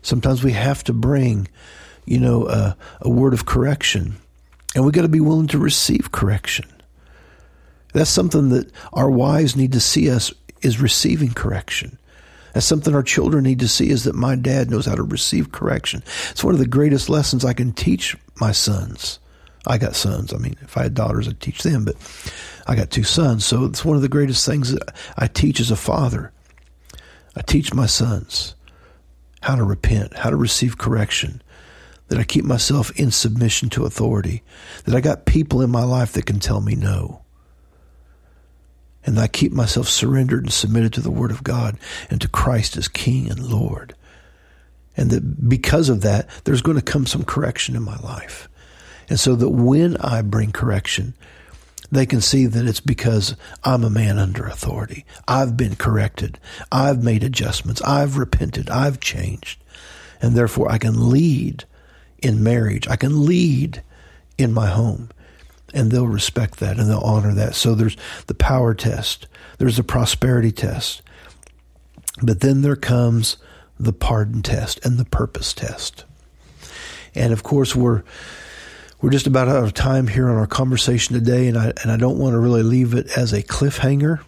Sometimes 0.01 0.43
we 0.43 0.53
have 0.53 0.83
to 0.85 0.93
bring, 0.93 1.47
you 2.05 2.19
know, 2.19 2.47
a, 2.47 2.77
a 3.01 3.09
word 3.09 3.33
of 3.33 3.45
correction, 3.45 4.17
and 4.75 4.85
we 4.85 4.91
got 4.91 5.01
to 5.01 5.07
be 5.07 5.19
willing 5.19 5.47
to 5.47 5.57
receive 5.57 6.11
correction. 6.11 6.67
That's 7.93 8.09
something 8.09 8.49
that 8.49 8.71
our 8.93 9.09
wives 9.09 9.55
need 9.55 9.71
to 9.73 9.79
see 9.79 10.09
us 10.09 10.33
is 10.61 10.79
receiving 10.79 11.33
correction. 11.33 11.97
That's 12.53 12.65
something 12.65 12.93
our 12.95 13.03
children 13.03 13.43
need 13.43 13.59
to 13.59 13.67
see 13.67 13.89
is 13.89 14.03
that 14.03 14.15
my 14.15 14.35
dad 14.35 14.69
knows 14.69 14.85
how 14.85 14.95
to 14.95 15.03
receive 15.03 15.51
correction. 15.51 16.03
It's 16.31 16.43
one 16.43 16.53
of 16.53 16.59
the 16.59 16.67
greatest 16.67 17.09
lessons 17.09 17.45
I 17.45 17.53
can 17.53 17.73
teach 17.73 18.17
my 18.39 18.51
sons. 18.51 19.19
I 19.67 19.77
got 19.77 19.95
sons. 19.95 20.33
I 20.33 20.37
mean, 20.37 20.55
if 20.61 20.77
I 20.77 20.83
had 20.83 20.93
daughters, 20.93 21.27
I'd 21.27 21.39
teach 21.39 21.63
them, 21.63 21.85
but 21.85 21.95
I 22.67 22.75
got 22.75 22.89
two 22.89 23.03
sons. 23.03 23.45
So 23.45 23.65
it's 23.65 23.85
one 23.85 23.95
of 23.95 24.01
the 24.01 24.09
greatest 24.09 24.45
things 24.45 24.71
that 24.71 24.95
I 25.17 25.27
teach 25.27 25.59
as 25.59 25.71
a 25.71 25.75
father. 25.75 26.31
I 27.35 27.41
teach 27.41 27.73
my 27.73 27.85
sons 27.85 28.55
how 29.41 29.55
to 29.55 29.63
repent, 29.63 30.17
how 30.17 30.29
to 30.29 30.35
receive 30.35 30.77
correction, 30.77 31.41
that 32.07 32.19
I 32.19 32.23
keep 32.23 32.45
myself 32.45 32.91
in 32.99 33.11
submission 33.11 33.69
to 33.71 33.85
authority, 33.85 34.43
that 34.85 34.95
I 34.95 35.01
got 35.01 35.25
people 35.25 35.61
in 35.61 35.69
my 35.69 35.83
life 35.83 36.13
that 36.13 36.25
can 36.25 36.39
tell 36.39 36.61
me 36.61 36.75
no 36.75 37.21
and 39.05 39.19
I 39.19 39.27
keep 39.27 39.51
myself 39.51 39.87
surrendered 39.87 40.43
and 40.43 40.53
submitted 40.53 40.93
to 40.93 41.01
the 41.01 41.11
Word 41.11 41.31
of 41.31 41.43
God 41.43 41.77
and 42.09 42.19
to 42.21 42.27
Christ 42.27 42.77
as 42.77 42.87
King 42.87 43.29
and 43.29 43.39
Lord. 43.39 43.95
And 44.97 45.09
that 45.11 45.49
because 45.49 45.89
of 45.89 46.01
that, 46.01 46.29
there's 46.43 46.61
going 46.61 46.77
to 46.77 46.83
come 46.83 47.05
some 47.05 47.23
correction 47.23 47.75
in 47.75 47.83
my 47.83 47.97
life. 47.97 48.49
And 49.09 49.19
so 49.19 49.35
that 49.35 49.49
when 49.49 49.97
I 49.97 50.21
bring 50.21 50.51
correction, 50.51 51.15
they 51.91 52.05
can 52.05 52.21
see 52.21 52.45
that 52.45 52.67
it's 52.67 52.79
because 52.79 53.35
I'm 53.63 53.83
a 53.83 53.89
man 53.89 54.17
under 54.17 54.45
authority. 54.45 55.05
I've 55.27 55.57
been 55.57 55.75
corrected. 55.75 56.39
I've 56.71 57.03
made 57.03 57.23
adjustments. 57.23 57.81
I've 57.81 58.17
repented. 58.17 58.69
I've 58.69 58.99
changed. 58.99 59.61
And 60.21 60.35
therefore, 60.35 60.71
I 60.71 60.77
can 60.77 61.09
lead 61.09 61.65
in 62.19 62.43
marriage. 62.43 62.87
I 62.87 62.95
can 62.95 63.25
lead 63.25 63.81
in 64.37 64.53
my 64.53 64.67
home 64.67 65.09
and 65.73 65.91
they'll 65.91 66.07
respect 66.07 66.59
that 66.59 66.77
and 66.77 66.89
they'll 66.89 66.99
honor 66.99 67.33
that. 67.33 67.55
So 67.55 67.75
there's 67.75 67.97
the 68.27 68.33
power 68.33 68.73
test, 68.73 69.27
there's 69.57 69.77
the 69.77 69.83
prosperity 69.83 70.51
test, 70.51 71.01
but 72.21 72.41
then 72.41 72.61
there 72.61 72.75
comes 72.75 73.37
the 73.79 73.93
pardon 73.93 74.41
test 74.41 74.83
and 74.85 74.97
the 74.97 75.05
purpose 75.05 75.53
test. 75.53 76.05
And 77.15 77.33
of 77.33 77.43
course, 77.43 77.75
we're 77.75 78.03
we're 79.01 79.09
just 79.11 79.27
about 79.27 79.47
out 79.47 79.63
of 79.63 79.73
time 79.73 80.07
here 80.07 80.29
on 80.29 80.37
our 80.37 80.47
conversation 80.47 81.15
today, 81.15 81.47
and 81.47 81.57
I 81.57 81.73
and 81.81 81.91
I 81.91 81.97
don't 81.97 82.17
want 82.17 82.33
to 82.33 82.39
really 82.39 82.63
leave 82.63 82.93
it 82.93 83.17
as 83.17 83.33
a 83.33 83.41
cliffhanger. 83.41 84.19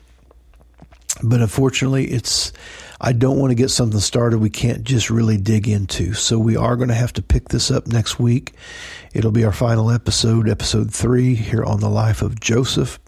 But 1.24 1.42
unfortunately, 1.42 2.06
it's 2.06 2.54
I 3.00 3.14
don't 3.14 3.38
want 3.38 3.52
to 3.52 3.56
get 3.56 3.70
something 3.70 4.00
started 4.00 4.40
we 4.40 4.50
can't 4.50 4.84
just 4.84 5.10
really 5.10 5.38
dig 5.38 5.68
into. 5.68 6.14
So 6.14 6.40
we 6.40 6.56
are 6.56 6.76
going 6.76 6.90
to 6.90 6.96
have 6.96 7.14
to 7.14 7.22
pick 7.22 7.50
this 7.50 7.70
up 7.70 7.88
next 7.88 8.20
week. 8.20 8.54
It'll 9.14 9.32
be 9.32 9.44
our 9.44 9.52
final 9.52 9.92
episode, 9.92 10.48
episode 10.48 10.94
three, 10.94 11.36
here 11.36 11.64
on 11.64 11.80
the 11.80 11.90
life 11.90 12.22
of 12.22 12.40
Joseph. 12.40 13.00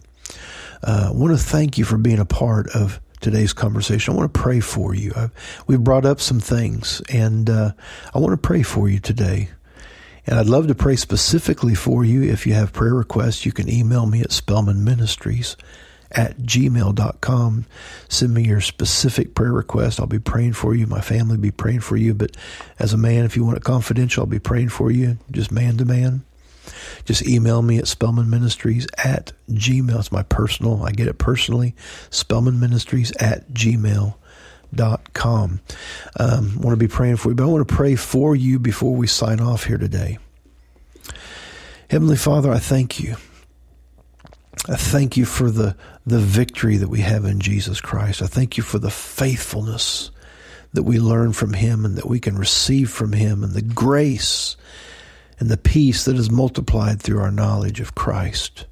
Uh, 0.82 1.06
I 1.08 1.10
want 1.12 1.36
to 1.36 1.42
thank 1.42 1.78
you 1.78 1.84
for 1.84 1.96
being 1.96 2.18
a 2.18 2.26
part 2.26 2.68
of 2.74 3.00
today's 3.20 3.54
conversation. 3.54 4.12
I 4.12 4.16
want 4.18 4.34
to 4.34 4.38
pray 4.38 4.60
for 4.60 4.94
you. 4.94 5.12
I've, 5.16 5.30
we've 5.66 5.82
brought 5.82 6.04
up 6.04 6.20
some 6.20 6.40
things, 6.40 7.00
and 7.08 7.48
uh, 7.48 7.72
I 8.12 8.18
want 8.18 8.32
to 8.32 8.48
pray 8.48 8.62
for 8.62 8.88
you 8.88 8.98
today. 8.98 9.48
And 10.26 10.38
I'd 10.38 10.46
love 10.46 10.68
to 10.68 10.74
pray 10.74 10.96
specifically 10.96 11.74
for 11.74 12.04
you. 12.04 12.22
If 12.22 12.46
you 12.46 12.54
have 12.54 12.72
prayer 12.72 12.94
requests, 12.94 13.44
you 13.44 13.52
can 13.52 13.68
email 13.68 14.06
me 14.06 14.22
at 14.22 14.32
Spellman 14.32 14.82
Ministries 14.82 15.56
at 16.10 16.38
gmail.com. 16.38 17.66
Send 18.08 18.34
me 18.34 18.44
your 18.44 18.60
specific 18.60 19.34
prayer 19.34 19.52
request. 19.52 20.00
I'll 20.00 20.06
be 20.06 20.18
praying 20.18 20.54
for 20.54 20.74
you. 20.74 20.86
My 20.86 21.00
family 21.00 21.36
be 21.36 21.50
praying 21.50 21.80
for 21.80 21.96
you. 21.96 22.14
But 22.14 22.36
as 22.78 22.92
a 22.92 22.98
man, 22.98 23.24
if 23.24 23.36
you 23.36 23.44
want 23.44 23.58
it 23.58 23.64
confidential, 23.64 24.22
I'll 24.22 24.26
be 24.26 24.38
praying 24.38 24.70
for 24.70 24.90
you, 24.90 25.18
just 25.30 25.52
man 25.52 25.76
to 25.78 25.84
man. 25.84 26.24
Just 27.04 27.26
email 27.26 27.60
me 27.60 27.78
at 27.78 27.86
Spellman 27.86 28.30
Ministries 28.30 28.86
at 29.02 29.32
Gmail. 29.50 29.98
It's 29.98 30.12
my 30.12 30.22
personal, 30.22 30.82
I 30.84 30.92
get 30.92 31.08
it 31.08 31.18
personally. 31.18 31.74
Spellman 32.08 32.58
Ministries 32.58 33.12
at 33.16 33.50
Gmail 33.52 34.14
com. 35.12 35.60
Um, 36.18 36.60
want 36.60 36.72
to 36.72 36.76
be 36.76 36.88
praying 36.88 37.16
for 37.16 37.30
you, 37.30 37.34
but 37.34 37.44
I 37.44 37.46
want 37.46 37.66
to 37.66 37.74
pray 37.74 37.96
for 37.96 38.36
you 38.36 38.58
before 38.58 38.94
we 38.94 39.06
sign 39.06 39.40
off 39.40 39.64
here 39.64 39.78
today. 39.78 40.18
Heavenly 41.90 42.16
Father, 42.16 42.50
I 42.50 42.58
thank 42.58 43.00
you 43.00 43.16
I 44.66 44.76
thank 44.76 45.16
you 45.18 45.26
for 45.26 45.50
the, 45.50 45.76
the 46.06 46.18
victory 46.18 46.78
that 46.78 46.88
we 46.88 47.00
have 47.00 47.26
in 47.26 47.38
Jesus 47.38 47.82
Christ. 47.82 48.22
I 48.22 48.26
thank 48.26 48.56
you 48.56 48.62
for 48.62 48.78
the 48.78 48.90
faithfulness 48.90 50.10
that 50.72 50.84
we 50.84 50.98
learn 50.98 51.34
from 51.34 51.52
Him 51.52 51.84
and 51.84 51.96
that 51.96 52.08
we 52.08 52.18
can 52.18 52.38
receive 52.38 52.88
from 52.88 53.12
Him 53.12 53.44
and 53.44 53.52
the 53.52 53.62
grace 53.62 54.56
and 55.38 55.50
the 55.50 55.58
peace 55.58 56.06
that 56.06 56.16
is 56.16 56.30
multiplied 56.30 57.02
through 57.02 57.20
our 57.20 57.30
knowledge 57.30 57.78
of 57.80 57.94
Christ. 57.94 58.64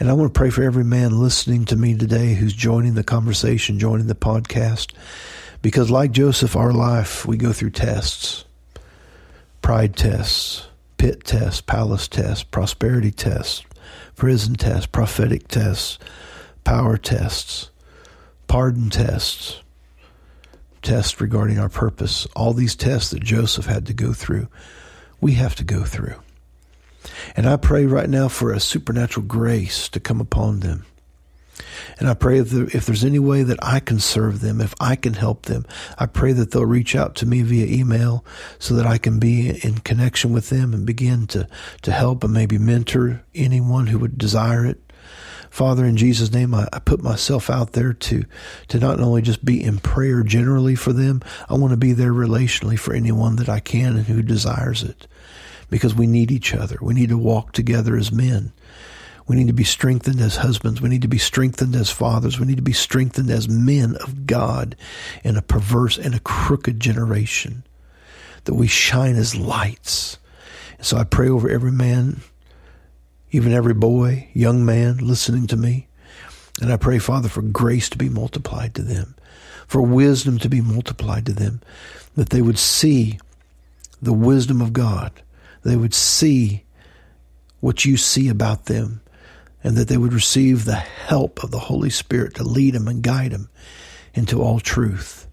And 0.00 0.10
I 0.10 0.12
want 0.12 0.34
to 0.34 0.38
pray 0.38 0.50
for 0.50 0.64
every 0.64 0.82
man 0.82 1.20
listening 1.20 1.64
to 1.66 1.76
me 1.76 1.96
today 1.96 2.34
who's 2.34 2.52
joining 2.52 2.94
the 2.94 3.04
conversation, 3.04 3.78
joining 3.78 4.08
the 4.08 4.16
podcast, 4.16 4.92
because 5.62 5.88
like 5.88 6.10
Joseph, 6.10 6.56
our 6.56 6.72
life, 6.72 7.24
we 7.24 7.36
go 7.36 7.52
through 7.52 7.70
tests, 7.70 8.44
pride 9.62 9.94
tests, 9.94 10.66
pit 10.98 11.22
tests, 11.22 11.60
palace 11.60 12.08
tests, 12.08 12.42
prosperity 12.42 13.12
tests, 13.12 13.62
prison 14.16 14.54
tests, 14.56 14.86
prophetic 14.86 15.46
tests, 15.46 16.00
power 16.64 16.96
tests, 16.96 17.70
pardon 18.48 18.90
tests, 18.90 19.62
tests 20.82 21.20
regarding 21.20 21.60
our 21.60 21.68
purpose, 21.68 22.26
all 22.34 22.52
these 22.52 22.74
tests 22.74 23.10
that 23.10 23.22
Joseph 23.22 23.66
had 23.66 23.86
to 23.86 23.94
go 23.94 24.12
through, 24.12 24.48
we 25.20 25.34
have 25.34 25.54
to 25.54 25.64
go 25.64 25.84
through. 25.84 26.16
And 27.36 27.48
I 27.48 27.56
pray 27.56 27.86
right 27.86 28.08
now 28.08 28.28
for 28.28 28.52
a 28.52 28.60
supernatural 28.60 29.26
grace 29.26 29.88
to 29.90 30.00
come 30.00 30.20
upon 30.20 30.60
them. 30.60 30.86
And 31.98 32.08
I 32.08 32.14
pray 32.14 32.40
that 32.40 32.74
if 32.74 32.86
there's 32.86 33.04
any 33.04 33.18
way 33.18 33.42
that 33.44 33.62
I 33.62 33.78
can 33.80 34.00
serve 34.00 34.40
them, 34.40 34.60
if 34.60 34.74
I 34.80 34.96
can 34.96 35.14
help 35.14 35.46
them, 35.46 35.64
I 35.98 36.06
pray 36.06 36.32
that 36.32 36.50
they'll 36.50 36.66
reach 36.66 36.96
out 36.96 37.14
to 37.16 37.26
me 37.26 37.42
via 37.42 37.66
email 37.66 38.24
so 38.58 38.74
that 38.74 38.86
I 38.86 38.98
can 38.98 39.18
be 39.18 39.50
in 39.64 39.78
connection 39.78 40.32
with 40.32 40.50
them 40.50 40.74
and 40.74 40.84
begin 40.84 41.26
to, 41.28 41.48
to 41.82 41.92
help 41.92 42.24
and 42.24 42.32
maybe 42.32 42.58
mentor 42.58 43.22
anyone 43.34 43.86
who 43.88 43.98
would 43.98 44.18
desire 44.18 44.66
it. 44.66 44.80
Father, 45.50 45.84
in 45.84 45.96
Jesus' 45.96 46.32
name, 46.32 46.52
I, 46.52 46.66
I, 46.72 46.80
put 46.80 47.00
myself 47.00 47.48
out 47.48 47.74
there 47.74 47.92
to, 47.92 48.24
to 48.68 48.78
not 48.80 48.98
only 48.98 49.22
just 49.22 49.44
be 49.44 49.62
in 49.62 49.78
prayer 49.78 50.24
generally 50.24 50.74
for 50.74 50.92
them, 50.92 51.22
I 51.48 51.54
want 51.54 51.70
to 51.70 51.76
be 51.76 51.92
there 51.92 52.12
relationally 52.12 52.76
for 52.76 52.92
anyone 52.92 53.36
that 53.36 53.48
I 53.48 53.60
can 53.60 53.96
and 53.96 54.06
who 54.06 54.20
desires 54.20 54.82
it. 54.82 55.06
Because 55.74 55.96
we 55.96 56.06
need 56.06 56.30
each 56.30 56.54
other. 56.54 56.78
We 56.80 56.94
need 56.94 57.08
to 57.08 57.18
walk 57.18 57.50
together 57.50 57.96
as 57.96 58.12
men. 58.12 58.52
We 59.26 59.34
need 59.34 59.48
to 59.48 59.52
be 59.52 59.64
strengthened 59.64 60.20
as 60.20 60.36
husbands. 60.36 60.80
We 60.80 60.88
need 60.88 61.02
to 61.02 61.08
be 61.08 61.18
strengthened 61.18 61.74
as 61.74 61.90
fathers. 61.90 62.38
We 62.38 62.46
need 62.46 62.58
to 62.58 62.62
be 62.62 62.72
strengthened 62.72 63.28
as 63.28 63.48
men 63.48 63.96
of 63.96 64.24
God 64.24 64.76
in 65.24 65.36
a 65.36 65.42
perverse 65.42 65.98
and 65.98 66.14
a 66.14 66.20
crooked 66.20 66.78
generation. 66.78 67.64
That 68.44 68.54
we 68.54 68.68
shine 68.68 69.16
as 69.16 69.34
lights. 69.34 70.18
And 70.78 70.86
so 70.86 70.96
I 70.96 71.02
pray 71.02 71.28
over 71.28 71.50
every 71.50 71.72
man, 71.72 72.20
even 73.32 73.52
every 73.52 73.74
boy, 73.74 74.28
young 74.32 74.64
man 74.64 74.98
listening 74.98 75.48
to 75.48 75.56
me. 75.56 75.88
And 76.62 76.72
I 76.72 76.76
pray, 76.76 77.00
Father, 77.00 77.28
for 77.28 77.42
grace 77.42 77.88
to 77.88 77.98
be 77.98 78.08
multiplied 78.08 78.76
to 78.76 78.82
them, 78.82 79.16
for 79.66 79.82
wisdom 79.82 80.38
to 80.38 80.48
be 80.48 80.60
multiplied 80.60 81.26
to 81.26 81.32
them, 81.32 81.62
that 82.14 82.30
they 82.30 82.42
would 82.42 82.60
see 82.60 83.18
the 84.00 84.12
wisdom 84.12 84.60
of 84.60 84.72
God. 84.72 85.20
They 85.64 85.76
would 85.76 85.94
see 85.94 86.64
what 87.60 87.84
you 87.84 87.96
see 87.96 88.28
about 88.28 88.66
them 88.66 89.00
and 89.62 89.76
that 89.76 89.88
they 89.88 89.96
would 89.96 90.12
receive 90.12 90.64
the 90.64 90.74
help 90.74 91.42
of 91.42 91.50
the 91.50 91.58
Holy 91.58 91.88
Spirit 91.88 92.34
to 92.34 92.44
lead 92.44 92.74
them 92.74 92.86
and 92.86 93.02
guide 93.02 93.32
them 93.32 93.48
into 94.12 94.42
all 94.42 94.60
truth. 94.60 95.26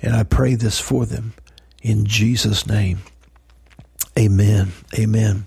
And 0.00 0.14
I 0.14 0.22
pray 0.22 0.54
this 0.54 0.78
for 0.78 1.04
them 1.04 1.34
in 1.82 2.06
Jesus' 2.06 2.66
name. 2.66 3.00
Amen. 4.16 4.72
Amen. 4.96 5.46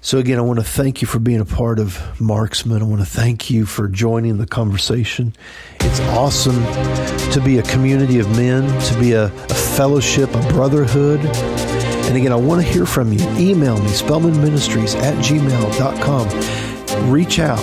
So, 0.00 0.18
again, 0.18 0.38
I 0.38 0.42
want 0.42 0.60
to 0.60 0.64
thank 0.64 1.02
you 1.02 1.08
for 1.08 1.18
being 1.18 1.40
a 1.40 1.44
part 1.44 1.80
of 1.80 2.20
Marksman. 2.20 2.80
I 2.80 2.84
want 2.84 3.00
to 3.00 3.06
thank 3.06 3.50
you 3.50 3.66
for 3.66 3.88
joining 3.88 4.38
the 4.38 4.46
conversation. 4.46 5.34
It's 5.80 6.00
awesome 6.00 6.62
to 7.32 7.42
be 7.44 7.58
a 7.58 7.62
community 7.62 8.20
of 8.20 8.30
men, 8.36 8.62
to 8.82 9.00
be 9.00 9.12
a, 9.12 9.24
a 9.24 9.54
fellowship, 9.54 10.32
a 10.32 10.48
brotherhood. 10.52 11.20
And 12.06 12.16
again, 12.16 12.32
I 12.32 12.36
want 12.36 12.62
to 12.62 12.66
hear 12.66 12.86
from 12.86 13.12
you. 13.12 13.20
Email 13.36 13.78
me, 13.78 13.90
spellmanministries 13.90 14.94
at 14.96 15.14
gmail.com 15.24 16.76
reach 17.04 17.38
out. 17.38 17.62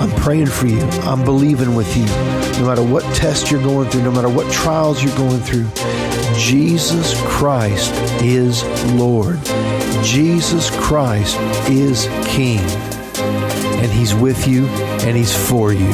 I'm 0.00 0.10
praying 0.20 0.46
for 0.46 0.66
you. 0.66 0.80
I'm 1.02 1.24
believing 1.24 1.74
with 1.74 1.96
you. 1.96 2.04
No 2.60 2.66
matter 2.66 2.82
what 2.82 3.02
test 3.14 3.50
you're 3.50 3.62
going 3.62 3.88
through, 3.90 4.02
no 4.02 4.10
matter 4.10 4.28
what 4.28 4.50
trials 4.52 5.02
you're 5.02 5.16
going 5.16 5.40
through, 5.40 5.68
Jesus 6.36 7.14
Christ 7.26 7.92
is 8.22 8.64
Lord. 8.92 9.40
Jesus 10.02 10.70
Christ 10.80 11.38
is 11.68 12.06
King. 12.26 12.60
And 13.80 13.90
He's 13.90 14.14
with 14.14 14.46
you 14.46 14.66
and 14.66 15.16
He's 15.16 15.34
for 15.48 15.72
you. 15.72 15.92